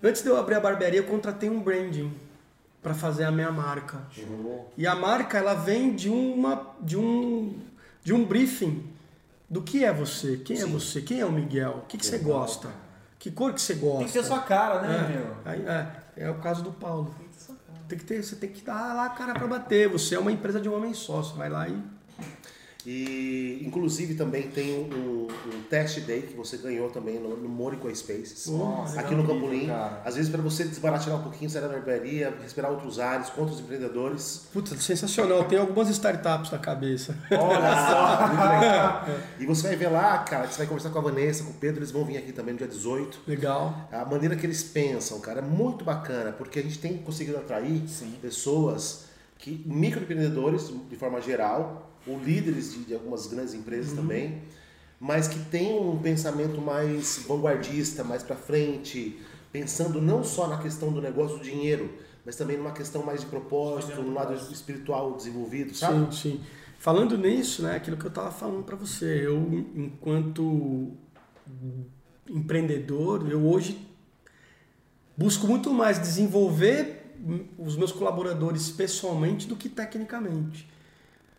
[0.02, 2.12] Antes de eu abrir a barbearia, eu contratei um branding
[2.82, 4.02] para fazer a minha marca.
[4.18, 4.66] Uhum.
[4.78, 7.58] E a marca ela vem de uma de um
[8.04, 8.92] de um briefing
[9.50, 10.64] do que é você, quem Sim.
[10.64, 12.70] é você, quem é o Miguel, o que, que você gosta,
[13.18, 14.00] que cor que você gosta.
[14.00, 14.98] Tem que ter sua cara, né,
[15.46, 15.70] é, meu?
[15.70, 15.88] É,
[16.26, 17.16] é, o caso do Paulo.
[17.18, 17.54] Tem que ter,
[17.88, 19.90] você tem que dar lá a cara para bater.
[19.90, 21.78] Você é uma empresa de um homem só, você vai lá e
[22.86, 27.94] e inclusive também tem um, um, test day que você ganhou também no, no Mônico
[27.96, 29.70] Spaces, Nossa, aqui no Campolim.
[30.04, 33.62] Às vezes para você desbaratinar um pouquinho, sair da barbearia, respirar outros ares, com outros
[33.62, 34.48] empreendedores.
[34.52, 35.46] Puta, sensacional.
[35.46, 37.18] Tem algumas startups na cabeça.
[37.32, 39.06] Olha só, muito legal.
[39.40, 41.80] E você vai ver lá, cara, você vai conversar com a Vanessa, com o Pedro,
[41.80, 43.22] eles vão vir aqui também no dia 18.
[43.26, 43.88] Legal.
[43.92, 47.88] A maneira que eles pensam, cara, é muito bacana, porque a gente tem conseguido atrair
[47.88, 48.14] Sim.
[48.22, 49.06] pessoas
[49.38, 53.98] que microempreendedores de forma geral ou líderes de, de algumas grandes empresas uhum.
[53.98, 54.42] também,
[55.00, 59.20] mas que têm um pensamento mais vanguardista, mais para frente,
[59.52, 61.90] pensando não só na questão do negócio do dinheiro,
[62.26, 66.14] mas também numa questão mais de propósito, no lado espiritual desenvolvido, sabe?
[66.16, 66.42] Sim, sim.
[66.80, 69.38] Falando nisso, né, aquilo que eu estava falando para você, eu
[69.76, 70.92] enquanto
[72.30, 73.88] empreendedor, eu hoje
[75.16, 77.16] busco muito mais desenvolver
[77.58, 80.70] os meus colaboradores pessoalmente do que tecnicamente.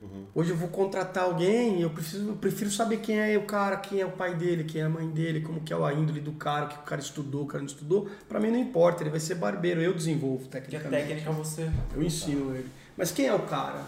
[0.04, 0.26] Uhum.
[0.34, 4.00] Hoje eu vou contratar alguém, eu preciso, eu prefiro saber quem é o cara, quem
[4.00, 6.32] é o pai dele, quem é a mãe dele, como que é a índole do
[6.32, 8.08] cara, o que o cara estudou, o cara não estudou.
[8.28, 11.02] Para mim não importa, ele vai ser barbeiro, eu desenvolvo tecnicamente.
[11.02, 11.70] Que técnica você.
[11.94, 12.68] Eu ensino ele.
[12.96, 13.82] Mas quem é o cara?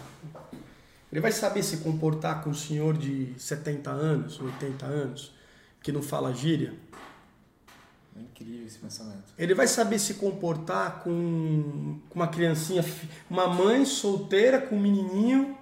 [1.11, 5.33] Ele vai saber se comportar com um senhor de 70 anos, 80 anos,
[5.81, 6.73] que não fala gíria?
[8.15, 9.23] É incrível esse pensamento.
[9.37, 12.83] Ele vai saber se comportar com uma criancinha,
[13.29, 15.55] uma mãe solteira com um menininho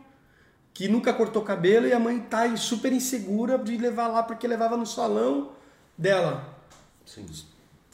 [0.75, 4.75] que nunca cortou cabelo e a mãe tá super insegura de levar lá porque levava
[4.75, 5.53] no salão
[5.97, 6.53] dela.
[7.05, 7.25] Sim.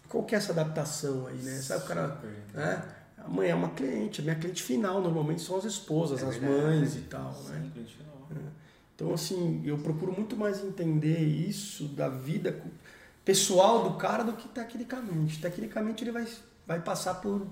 [0.09, 1.61] Qual que é essa adaptação aí, né?
[1.61, 2.19] Sabe o cara,
[2.51, 2.83] né?
[3.19, 6.39] A mãe é uma cliente, a minha cliente final normalmente são as esposas, é as
[6.39, 7.69] mães e tal, Sim, né?
[7.71, 8.27] cliente final.
[8.31, 8.49] É.
[8.95, 12.63] Então assim, eu procuro muito mais entender isso da vida
[13.23, 15.39] pessoal do cara do que tecnicamente.
[15.39, 16.27] Tecnicamente ele vai,
[16.65, 17.45] vai passar por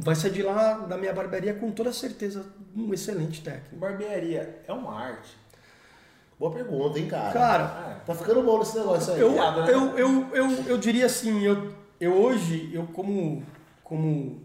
[0.00, 3.74] vai sair de lá da minha barbearia com toda certeza um excelente técnico.
[3.76, 5.36] Barbearia é uma arte?
[6.38, 7.32] Boa pergunta, hein, cara?
[7.32, 9.20] Cara, tá ficando bom nesse negócio aí.
[9.20, 13.44] Eu, eu, eu, eu, eu diria assim, eu, eu hoje, eu como,
[13.82, 14.40] como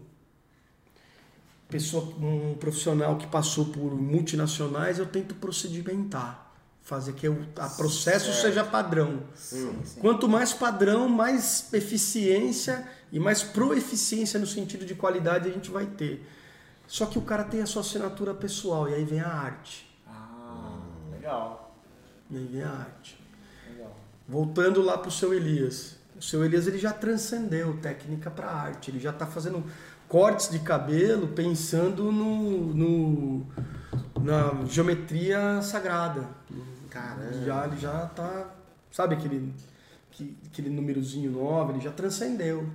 [1.68, 6.46] pessoa, um profissional que passou por multinacionais, eu tento procedimentar.
[6.82, 8.40] Fazer que o processo certo.
[8.40, 9.24] seja padrão.
[9.34, 10.00] Sim, sim.
[10.00, 15.86] Quanto mais padrão, mais eficiência e mais proeficiência no sentido de qualidade a gente vai
[15.86, 16.26] ter.
[16.86, 19.88] Só que o cara tem a sua assinatura pessoal e aí vem a arte.
[20.06, 20.78] Ah,
[21.10, 21.74] legal.
[22.30, 23.20] E aí vem a arte.
[23.70, 23.96] Legal.
[24.26, 25.96] Voltando lá para o seu Elias.
[26.18, 28.90] O seu Elias ele já transcendeu técnica para arte.
[28.90, 29.62] Ele já está fazendo
[30.08, 33.46] cortes de cabelo pensando no, no,
[34.22, 36.26] na geometria sagrada.
[36.88, 37.44] Caramba.
[37.44, 38.54] Já, ele já está.
[38.90, 39.54] Sabe aquele,
[40.46, 41.74] aquele númerozinho 9?
[41.74, 42.66] Ele já transcendeu.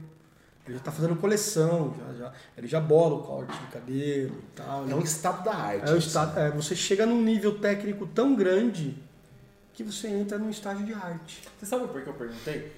[0.65, 4.55] Ele já está fazendo coleção, já, já, ele já bola o corte de cabelo e
[4.55, 4.89] tal.
[4.89, 5.89] É um estado da arte.
[5.89, 8.97] É um estado, é, você chega num nível técnico tão grande
[9.73, 11.43] que você entra num estágio de arte.
[11.59, 12.71] Você sabe por que eu perguntei?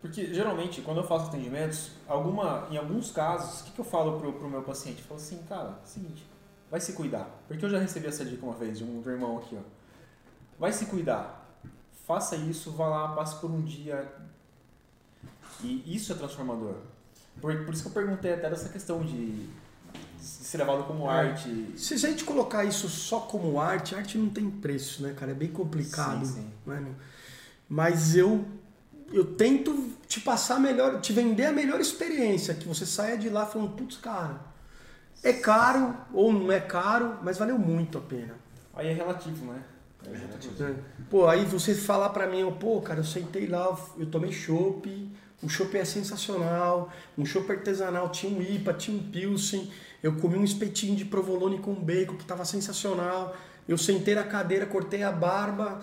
[0.00, 4.18] Porque geralmente, quando eu faço atendimentos, alguma, em alguns casos, o que, que eu falo
[4.18, 5.00] pro, pro meu paciente?
[5.00, 6.26] Eu falo assim, cara, seguinte,
[6.70, 7.28] vai se cuidar.
[7.46, 9.62] Porque eu já recebi essa dica uma vez de um do irmão aqui, ó.
[10.58, 11.46] Vai se cuidar.
[12.06, 14.10] Faça isso, vá lá, passe por um dia.
[15.62, 16.76] E isso é transformador.
[17.40, 19.48] Por, por isso que eu perguntei até dessa questão de
[20.20, 21.28] ser levado como É.
[21.28, 21.72] arte.
[21.76, 25.32] Se a gente colocar isso só como arte, arte não tem preço, né, cara?
[25.32, 26.24] É bem complicado.
[26.26, 26.50] Sim, sim.
[26.66, 26.84] Né?
[27.68, 28.44] Mas eu,
[29.12, 33.46] eu tento te passar melhor, te vender a melhor experiência, que você saia de lá
[33.46, 34.40] falando, putz, cara,
[35.22, 38.34] é caro ou não é caro, mas valeu muito a pena.
[38.74, 39.62] Aí é relativo, né?
[40.06, 40.62] É relativo.
[40.64, 40.76] né?
[41.10, 45.10] Pô, aí você falar pra mim, pô, cara, eu sentei lá, eu tomei chopp,
[45.42, 49.70] o chopp é sensacional, um chopp artesanal, tinha um IPA, tinha um Pilsen,
[50.02, 53.36] eu comi um espetinho de provolone com bacon que tava sensacional,
[53.68, 55.80] eu sentei na cadeira, cortei a barba,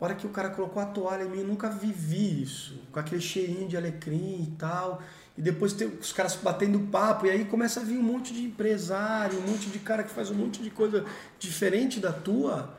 [0.00, 2.98] a hora que o cara colocou a toalha em mim, eu nunca vivi isso, com
[2.98, 5.02] aquele cheirinho de alecrim e tal,
[5.36, 8.42] e depois tem os caras batendo papo, e aí começa a vir um monte de
[8.42, 11.04] empresário, um monte de cara que faz um monte de coisa
[11.38, 12.74] diferente da tua,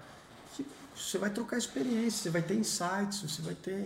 [0.96, 3.86] você vai trocar experiência, você vai ter insights, você vai ter.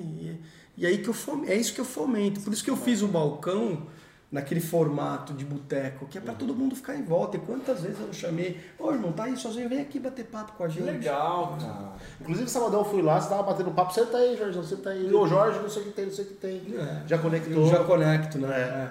[0.79, 2.39] E, aí que eu fom- é isso que eu fomento.
[2.39, 3.83] Por isso que eu fiz o balcão
[4.31, 7.35] naquele formato de boteco, que é para todo mundo ficar em volta.
[7.35, 10.51] E quantas vezes eu não chamei, ô irmão, tá aí sozinho, vem aqui bater papo
[10.53, 10.85] com a Que gente.
[10.85, 11.93] legal, cara.
[12.21, 15.11] Inclusive, sabadão eu fui lá, você tava batendo papo, senta aí, Jorge, senta aí.
[15.11, 16.61] Ô, Jorge, não sei o que tem, não sei o que tem.
[16.77, 17.03] É.
[17.07, 17.63] Já conectou.
[17.65, 18.49] Eu já conecto, né?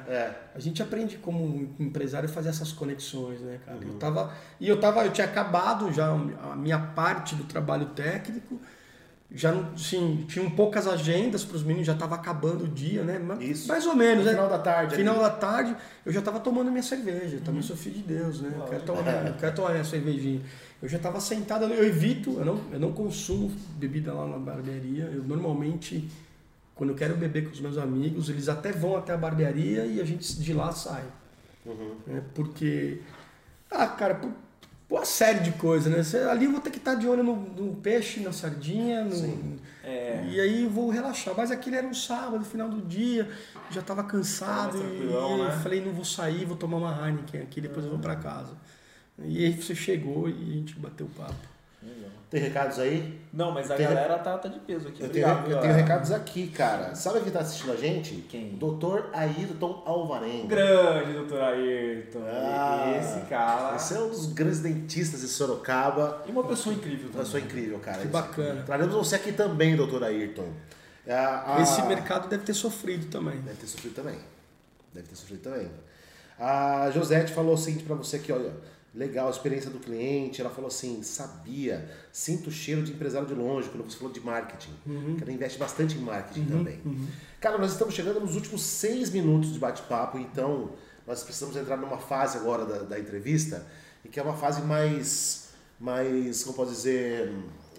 [0.09, 0.13] É, É.
[0.13, 0.43] é.
[0.57, 3.79] A gente aprende como empresário fazer essas conexões, né, cara?
[3.79, 3.93] Uhum.
[3.93, 8.59] Eu tava e eu tava, eu tinha acabado já a minha parte do trabalho técnico,
[9.31, 13.21] já não, sim, tinham poucas agendas para os meninos, já tava acabando o dia, né?
[13.41, 13.69] Isso.
[13.69, 14.31] Mais ou menos, No né?
[14.31, 14.97] final da tarde.
[14.97, 15.25] Final ali.
[15.25, 15.77] da tarde,
[16.07, 17.37] eu já tava tomando minha cerveja.
[17.37, 18.51] Eu também sou filho de Deus, né?
[18.57, 20.41] Eu quero tomar, eu quero tomar minha cervejinha.
[20.81, 24.39] Eu já tava sentado, ali, eu evito, eu não, eu não consumo bebida lá na
[24.39, 25.11] barbearia.
[25.13, 26.09] Eu normalmente,
[26.75, 30.01] quando eu quero beber com os meus amigos, eles até vão até a barbearia e
[30.01, 31.05] a gente de lá sai.
[31.67, 31.97] Uhum.
[32.07, 32.23] né?
[32.35, 33.03] Porque,
[33.71, 34.33] ah, cara, por
[34.91, 36.03] uma série de coisas, né?
[36.03, 39.59] Você- ali eu vou ter que estar de olho no, no peixe, na sardinha, no.
[39.85, 40.25] É.
[40.29, 41.35] e aí eu vou relaxar.
[41.37, 43.29] Mas aquele era um sábado, final do dia,
[43.71, 45.07] já estava cansado e
[45.45, 45.61] né?
[45.63, 48.53] falei, não vou sair, vou tomar uma Heineken aqui, depois eu vou para casa.
[49.25, 51.58] E aí você chegou e a gente bateu papo.
[52.31, 53.19] Tem recados aí?
[53.33, 55.03] Não, mas a Tem- galera tá, tá de peso aqui.
[55.03, 56.95] Eu tenho, Obrigado, eu tenho recados aqui, cara.
[56.95, 58.17] Sabe quem tá assistindo a gente?
[58.29, 58.51] Quem?
[58.51, 60.47] Doutor Ayrton Alvarenga.
[60.47, 62.21] Grande, doutor Ayrton.
[62.27, 63.77] Ah, Esse cara.
[63.77, 66.23] Esse é um dos grandes dentistas de Sorocaba.
[66.27, 67.25] E uma pessoa incrível Uma também.
[67.25, 67.99] pessoa incrível, cara.
[68.03, 68.63] Que bacana.
[68.63, 70.49] Traremos você aqui também, doutor Ayrton.
[71.07, 73.41] É, a- Esse mercado deve ter sofrido também.
[73.41, 74.19] Deve ter sofrido também.
[74.93, 75.71] Deve ter sofrido também.
[76.39, 78.53] A Josete falou o seguinte pra você aqui, olha.
[78.99, 80.41] Legal, a experiência do cliente.
[80.41, 84.21] Ela falou assim: sabia, sinto o cheiro de empresário de longe, quando você falou de
[84.21, 84.73] marketing.
[85.17, 86.81] Que ela investe bastante em marketing também.
[87.41, 90.73] Cara, nós estamos chegando nos últimos seis minutos de bate-papo, então
[91.07, 93.65] nós precisamos entrar numa fase agora da, da entrevista,
[94.05, 97.33] e que é uma fase mais, mais como posso dizer,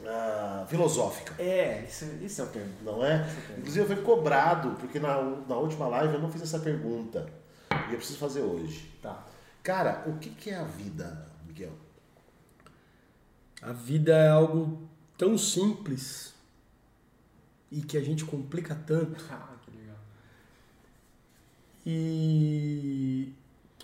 [0.08, 1.36] ah, filosófica.
[1.38, 2.72] É, esse, esse é o termo.
[2.82, 3.30] Não é?
[3.58, 7.28] Inclusive eu fui cobrado, porque na, na última live eu não fiz essa pergunta.
[7.72, 8.90] E eu preciso fazer hoje.
[9.02, 9.26] Tá.
[9.64, 11.74] Cara, o que, que é a vida, Miguel?
[13.62, 16.34] A vida é algo tão simples
[17.72, 19.24] e que a gente complica tanto.
[19.30, 19.97] Ah, que legal.
[21.86, 23.34] E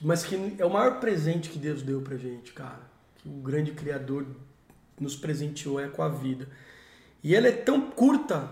[0.02, 2.82] mas que é o maior presente que Deus deu pra gente, cara.
[3.18, 4.26] Que o grande criador
[5.00, 6.48] nos presenteou é com a vida.
[7.24, 8.50] E ela é tão curta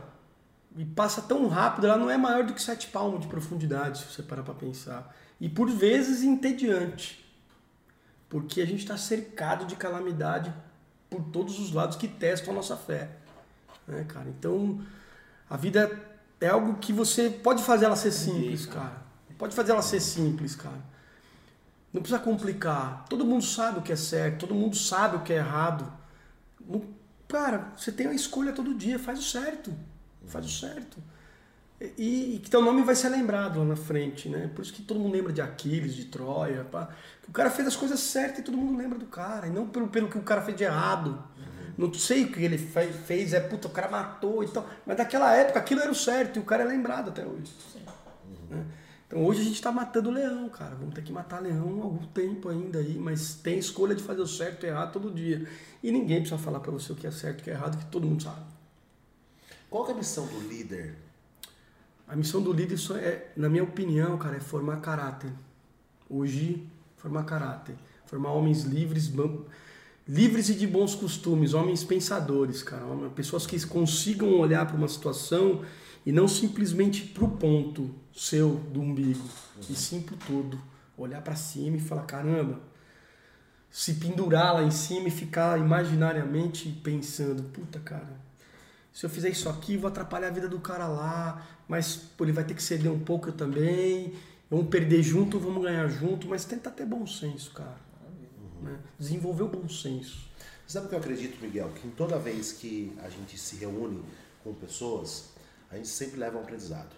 [0.76, 4.06] e passa tão rápido, ela não é maior do que sete palmos de profundidade, se
[4.06, 5.16] você parar pra pensar.
[5.44, 7.22] E por vezes entediante.
[8.30, 10.54] Porque a gente está cercado de calamidade
[11.10, 13.10] por todos os lados que testam a nossa fé.
[13.86, 14.30] Né, cara?
[14.30, 14.80] Então,
[15.50, 15.92] a vida
[16.40, 19.04] é algo que você pode fazer ela ser simples, cara.
[19.38, 20.82] Pode fazer ela ser simples, cara.
[21.92, 23.04] Não precisa complicar.
[23.10, 25.92] Todo mundo sabe o que é certo, todo mundo sabe o que é errado.
[26.66, 26.86] Não-
[27.28, 29.74] cara, você tem a escolha todo dia, faz o certo.
[30.26, 31.04] Faz o certo.
[31.98, 34.50] E, e que teu nome vai ser lembrado lá na frente, né?
[34.56, 36.64] Por isso que todo mundo lembra de Aquiles, de Troia.
[36.64, 36.90] Pá.
[37.28, 39.48] O cara fez as coisas certas e todo mundo lembra do cara.
[39.48, 41.22] E não pelo, pelo que o cara fez de errado.
[41.78, 44.66] Não sei o que ele fe- fez, é puta, o cara matou e tal.
[44.86, 47.52] Mas naquela época aquilo era o certo e o cara é lembrado até hoje.
[48.50, 48.64] Né?
[49.08, 50.76] Então hoje a gente está matando o leão, cara.
[50.76, 54.22] Vamos ter que matar leão há algum tempo ainda aí, mas tem escolha de fazer
[54.22, 55.48] o certo e o errado todo dia.
[55.82, 57.78] E ninguém precisa falar para você o que é certo e o que é errado,
[57.78, 58.42] que todo mundo sabe.
[59.70, 60.96] Qual que é a missão do líder?
[62.08, 65.32] A missão do líder, é, na minha opinião, cara, é formar caráter.
[66.10, 67.76] Hoje, formar caráter.
[68.06, 69.12] Formar homens livres,
[70.08, 72.84] livres e de bons costumes, homens pensadores, cara,
[73.16, 75.64] pessoas que consigam olhar para uma situação
[76.06, 79.24] e não simplesmente para o ponto seu do umbigo,
[79.70, 80.62] e sim para tudo.
[80.98, 82.60] Olhar para cima e falar: caramba,
[83.72, 88.22] se pendurar lá em cima e ficar imaginariamente pensando: puta, cara,
[88.92, 92.32] se eu fizer isso aqui, vou atrapalhar a vida do cara lá, mas pô, ele
[92.32, 94.14] vai ter que ceder um pouco eu também.
[94.50, 97.78] Vamos perder junto, vamos ganhar junto, mas tenta ter bom senso, cara.
[98.38, 98.70] Uhum.
[98.70, 98.80] Né?
[99.00, 100.30] Desenvolver o bom senso.
[100.68, 101.70] Sabe o que eu acredito, Miguel?
[101.70, 104.04] Que toda vez que a gente se reúne
[104.44, 105.30] com pessoas,
[105.72, 106.96] a gente sempre leva um aprendizado.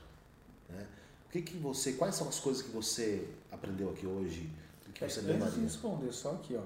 [0.70, 0.86] Né?
[1.28, 4.50] O que, que você, quais são as coisas que você aprendeu aqui hoje?
[4.94, 6.64] Que você é, antes de responder, só aqui, ó.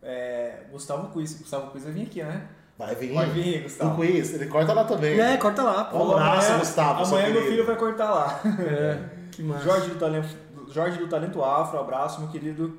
[0.00, 2.48] É, Gustavo Quiz, Gustavo Quiz vai vir aqui, né?
[2.78, 3.12] Vai vir.
[3.12, 3.92] Vai vir, Gustavo.
[3.92, 5.20] O quiz, ele corta lá também.
[5.20, 5.84] É, corta lá.
[5.84, 5.98] Pô.
[5.98, 7.04] Um abraço, Gustavo.
[7.04, 8.40] Amanhã meu filho vai cortar lá.
[8.60, 8.98] É,
[9.30, 9.64] que massa.
[9.64, 10.36] Jorge do Talento,
[10.68, 12.78] Jorge do Talento Afro, abraço, meu querido.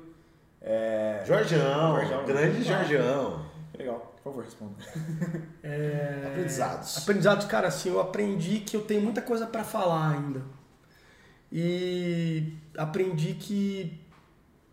[0.60, 1.22] É...
[1.26, 3.44] Jorgeão, Jorgeão, grande Jorgeão.
[3.78, 4.74] Legal, por favor, responda.
[5.62, 6.28] É...
[6.28, 6.98] Aprendizados.
[6.98, 10.42] Aprendizados, cara, assim, eu aprendi que eu tenho muita coisa para falar ainda.
[11.50, 14.00] E aprendi que,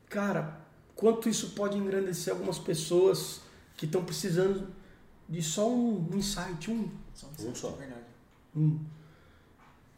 [0.10, 0.58] cara,
[0.96, 3.42] quanto isso pode engrandecer algumas pessoas
[3.78, 4.68] que estão precisando
[5.32, 6.92] de só um, um insight, um.
[7.14, 7.70] Só um, um só.
[7.70, 8.06] É verdade.
[8.54, 8.80] Um.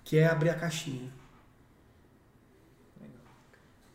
[0.04, 1.12] Que é abrir a caixinha.
[3.02, 3.18] Legal.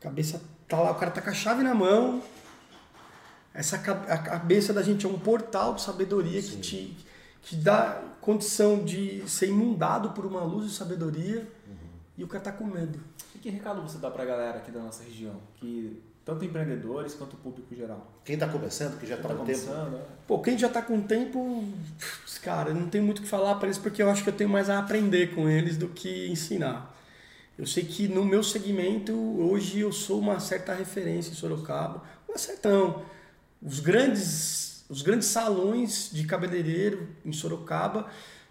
[0.01, 2.21] Cabeça tá lá, o cara tá com a chave na mão.
[3.55, 6.49] Essa a cabeça da gente é um portal de sabedoria Sim.
[6.49, 6.97] que te
[7.41, 11.77] que dá condição de ser inundado por uma luz de sabedoria uhum.
[12.19, 13.01] e o cara tá com medo.
[13.35, 15.41] E que recado você dá pra galera aqui da nossa região?
[15.57, 18.07] Que tanto empreendedores quanto o público geral.
[18.23, 19.73] Quem está começando, que já está tá com tempo.
[19.73, 20.03] É.
[20.27, 21.65] Pô, quem já está com tempo,
[22.43, 24.51] cara, não tem muito o que falar para eles porque eu acho que eu tenho
[24.51, 26.95] mais a aprender com eles do que ensinar.
[27.57, 32.03] Eu sei que no meu segmento, hoje eu sou uma certa referência em Sorocaba.
[32.29, 33.03] Não é certão.
[33.63, 38.07] Os grandes, os grandes salões de cabeleireiro em Sorocaba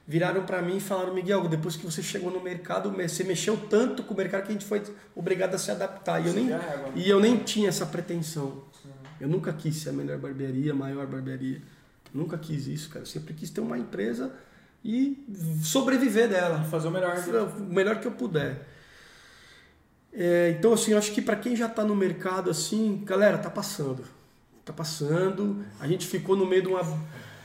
[0.08, 4.03] viraram para mim e falaram: Miguel, depois que você chegou no mercado, você mexeu tanto
[4.03, 4.82] com o mercado que a gente foi
[5.14, 6.24] obrigado a se adaptar.
[6.24, 6.49] E eu nem,
[6.95, 8.64] e eu nem tinha essa pretensão.
[9.20, 11.62] Eu nunca quis ser a melhor barbearia, a maior barbearia.
[12.14, 13.01] Nunca quis isso, cara.
[13.01, 14.32] Eu sempre quis ter uma empresa
[14.84, 15.26] e
[15.62, 16.64] sobreviver dela.
[16.64, 17.18] Fazer o melhor.
[17.60, 18.66] O melhor que eu puder.
[20.14, 23.49] É, então, assim, eu acho que para quem já está no mercado, assim, galera, tá
[23.49, 24.03] passando.
[24.64, 25.64] Tá passando.
[25.80, 26.82] A gente ficou no meio de uma.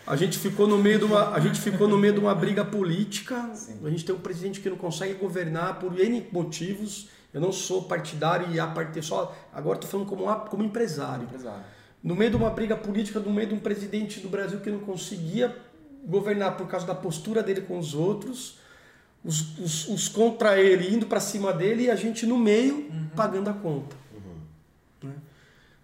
[0.07, 2.65] A gente ficou no meio de uma, a gente ficou no meio de uma briga
[2.65, 3.51] política.
[3.55, 3.79] Sim.
[3.85, 7.09] A gente tem um presidente que não consegue governar por N motivos.
[7.33, 9.35] Eu não sou partidário e a parte só.
[9.53, 11.25] Agora estou falando como, como empresário.
[11.25, 11.65] empresário.
[12.03, 14.81] No meio de uma briga política, no meio de um presidente do Brasil que não
[14.81, 15.57] conseguia
[16.05, 18.61] governar por causa da postura dele com os outros
[19.25, 23.09] os, os, os contra ele indo para cima dele e a gente no meio uhum.
[23.15, 23.97] pagando a conta.
[24.13, 25.09] Uhum.
[25.09, 25.15] Né?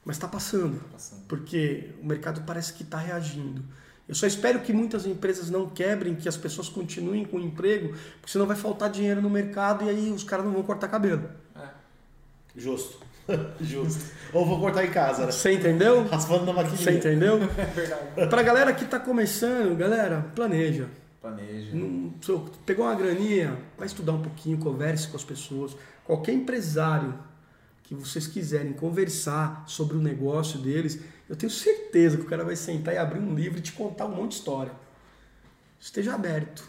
[0.05, 3.63] Mas está passando, tá passando, porque o mercado parece que está reagindo.
[4.09, 7.95] Eu só espero que muitas empresas não quebrem, que as pessoas continuem com o emprego,
[8.21, 11.29] porque senão vai faltar dinheiro no mercado e aí os caras não vão cortar cabelo.
[11.55, 11.69] É.
[12.57, 12.99] Justo.
[13.61, 14.11] Justo.
[14.33, 15.33] Ou vou cortar em casa, né?
[15.33, 16.07] Você entendeu?
[16.09, 16.83] Raspando na maquininha.
[16.83, 17.39] Você entendeu?
[17.59, 18.31] É verdade.
[18.31, 20.89] Pra galera que está começando, galera, planeja.
[21.21, 21.73] Planeja.
[22.65, 25.77] pegou uma graninha, vai estudar um pouquinho, converse com as pessoas.
[26.05, 27.13] Qualquer empresário
[27.89, 32.55] que vocês quiserem conversar sobre o negócio deles, eu tenho certeza que o cara vai
[32.55, 34.73] sentar e abrir um livro e te contar um monte de história.
[35.81, 36.69] Esteja aberto.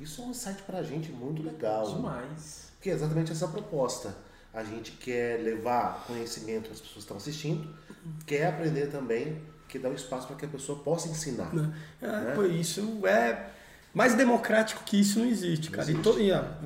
[0.00, 1.94] Isso é um insight para a gente muito legal.
[1.94, 2.72] Demais.
[2.76, 4.16] Porque é exatamente essa proposta.
[4.54, 7.68] A gente quer levar conhecimento às pessoas que estão assistindo,
[8.24, 11.50] quer aprender também que dá um espaço para que a pessoa possa ensinar.
[12.00, 12.32] É, né?
[12.34, 13.50] Pô, isso é
[13.92, 15.82] mais democrático que isso não existe, cara.
[15.82, 16.00] Existe.
[16.00, 16.58] E, to, e a,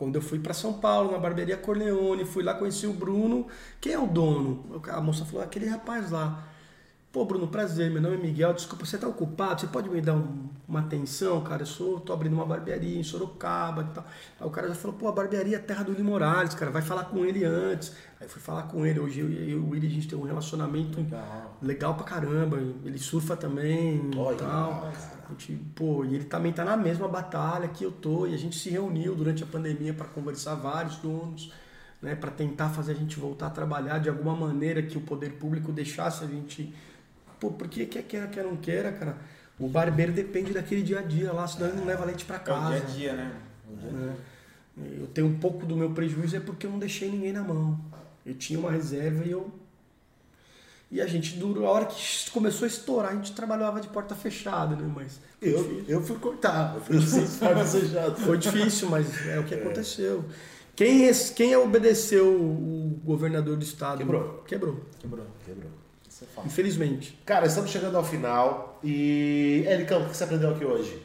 [0.00, 3.46] quando eu fui para São Paulo, na barbearia Corleone, fui lá conheci o Bruno.
[3.78, 4.80] Quem é o dono?
[4.88, 6.42] A moça falou, aquele rapaz lá.
[7.12, 9.60] Pô, Bruno, prazer, meu nome é Miguel, desculpa, você tá ocupado?
[9.60, 11.62] Você pode me dar um, uma atenção, cara?
[11.62, 14.06] Eu sou, tô abrindo uma barbearia em Sorocaba e tal.
[14.38, 16.82] Aí o cara já falou, pô, a barbearia é terra do Willi Morales, cara, vai
[16.82, 17.92] falar com ele antes.
[18.20, 21.00] Aí fui falar com ele, hoje eu e o Willi, a gente tem um relacionamento
[21.00, 24.86] legal, legal pra caramba, ele surfa também e tal.
[24.86, 28.38] a gente, pô, e ele também tá na mesma batalha que eu tô, e a
[28.38, 31.52] gente se reuniu durante a pandemia para conversar vários donos,
[32.00, 35.32] né, para tentar fazer a gente voltar a trabalhar de alguma maneira que o poder
[35.32, 36.72] público deixasse a gente
[37.40, 39.16] Pô, porque quer queira, quer não queira, cara.
[39.58, 42.76] O barbeiro depende daquele dia a dia lá, senão ele não leva leite para casa.
[42.76, 43.32] É o dia a dia, né?
[43.80, 44.16] Dia -dia.
[44.16, 45.00] É.
[45.00, 47.78] Eu tenho um pouco do meu prejuízo é porque eu não deixei ninguém na mão.
[48.24, 49.50] Eu tinha uma reserva e eu.
[50.90, 54.14] E a gente durou, a hora que começou a estourar, a gente trabalhava de porta
[54.14, 54.90] fechada, né?
[54.94, 55.20] Mas.
[55.40, 56.98] Eu, eu fui cortar, eu fui
[58.24, 59.58] Foi difícil, mas é o que é.
[59.58, 60.24] aconteceu.
[60.74, 63.98] Quem, quem obedeceu o governador do estado?
[63.98, 64.42] Quebrou.
[64.46, 64.80] Quebrou.
[64.98, 65.26] Quebrou.
[65.44, 65.79] Quebrou.
[66.20, 66.46] Isso é fato.
[66.46, 67.18] Infelizmente.
[67.24, 68.78] Cara, estamos chegando ao final.
[68.84, 71.02] E, Ericão, o que você aprendeu aqui hoje?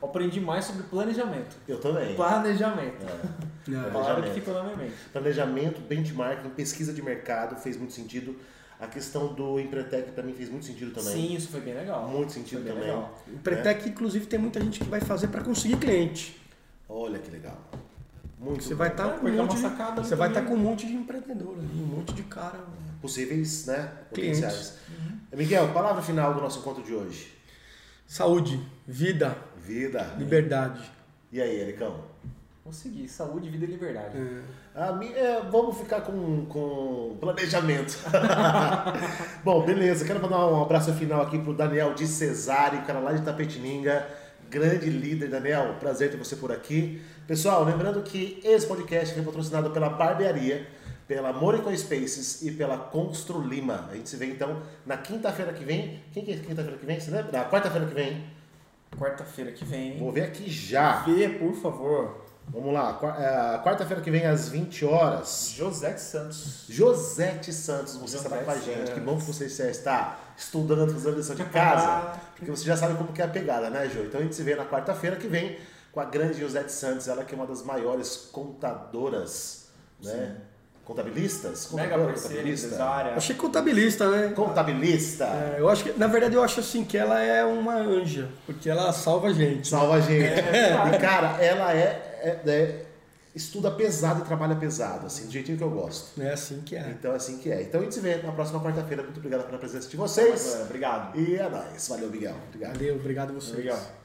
[0.00, 1.56] Eu aprendi mais sobre planejamento.
[1.68, 2.14] Eu também.
[2.14, 3.04] Planejamento.
[3.06, 3.44] É.
[3.66, 3.76] É.
[3.78, 4.34] A palavra que Planejamento.
[4.34, 4.94] ficou na minha mente.
[5.10, 8.36] Planejamento, benchmarking, pesquisa de mercado fez muito sentido.
[8.78, 11.14] A questão do Empretec para mim fez muito sentido também.
[11.14, 12.06] Sim, isso foi bem legal.
[12.06, 12.82] Muito sentido também.
[12.82, 13.18] legal.
[13.26, 16.38] O Pretec, inclusive, tem muita gente que vai fazer para conseguir cliente.
[16.86, 17.58] Olha que legal.
[18.38, 18.94] Muito Você vai bom.
[18.94, 20.56] estar É, com um é uma monte de, você vai estar também.
[20.56, 22.58] com um monte de empreendedor ali, um monte de cara.
[23.00, 23.90] possíveis, né?
[24.12, 24.40] Clientes.
[24.40, 24.78] Potenciais.
[25.32, 27.32] Miguel, palavra final do nosso encontro de hoje.
[28.06, 30.14] Saúde, vida, Vida.
[30.18, 30.80] liberdade.
[31.32, 32.04] E aí, Ericão?
[32.62, 33.08] Vou seguir.
[33.08, 34.16] Saúde, vida e liberdade.
[34.16, 34.42] É.
[34.74, 37.98] A mi- é, vamos ficar com, com planejamento.
[39.44, 40.04] Bom, beleza.
[40.04, 44.06] Quero mandar um abraço final aqui pro Daniel de Cesário, cara lá de Tapetininga.
[44.54, 45.74] Grande líder, Daniel.
[45.80, 47.02] Prazer ter você por aqui.
[47.26, 50.64] Pessoal, lembrando que esse podcast vem patrocinado pela Barbearia,
[51.08, 53.88] pela Morico Spaces e pela Constru Lima.
[53.90, 56.00] A gente se vê então na quinta-feira que vem.
[56.12, 57.00] Quem que é quinta-feira que vem?
[57.00, 57.32] Você lembra?
[57.32, 58.24] Na quarta-feira que vem.
[58.96, 59.98] Quarta-feira que vem.
[59.98, 61.02] Vou ver aqui já.
[61.02, 62.23] Vê, por favor.
[62.48, 62.98] Vamos lá.
[63.18, 65.52] É, Quarta-feira que vem às 20 horas.
[65.56, 66.64] José Santos.
[66.68, 68.80] Josete Santos, você estará com a Josete gente.
[68.86, 69.04] Que Santos.
[69.04, 72.18] bom que você já está estudando, fazendo lição de casa.
[72.36, 74.02] Porque você já sabe como que é a pegada, né, Jô?
[74.02, 75.58] Então a gente se vê na quarta-feira que vem
[75.92, 79.68] com a grande Josete Santos, ela que é uma das maiores contadoras,
[80.02, 80.36] né?
[80.84, 81.72] Contabilistas?
[81.72, 82.76] Mega Contadora, parceira, contabilista?
[83.10, 84.32] Eu achei contabilista, né?
[84.34, 85.24] Contabilista.
[85.24, 88.68] É, eu acho que, na verdade, eu acho assim que ela é uma anja, porque
[88.68, 89.66] ela salva a gente.
[89.66, 90.40] Salva a gente.
[90.40, 92.86] E, cara, ela é, é- é-
[93.34, 96.20] estuda pesado e trabalha pesado, assim, do jeitinho que eu gosto.
[96.22, 96.88] É assim que é.
[96.90, 97.62] Então, é assim que é.
[97.62, 99.02] Então, a gente se vê na próxima quarta-feira.
[99.02, 100.60] Muito obrigado pela presença de vocês.
[100.62, 101.18] Obrigado.
[101.18, 101.88] E é nóis.
[101.88, 102.36] Valeu, Miguel.
[102.48, 102.72] Obrigado.
[102.74, 103.52] Valeu, obrigado a vocês.
[103.52, 104.03] Obrigado.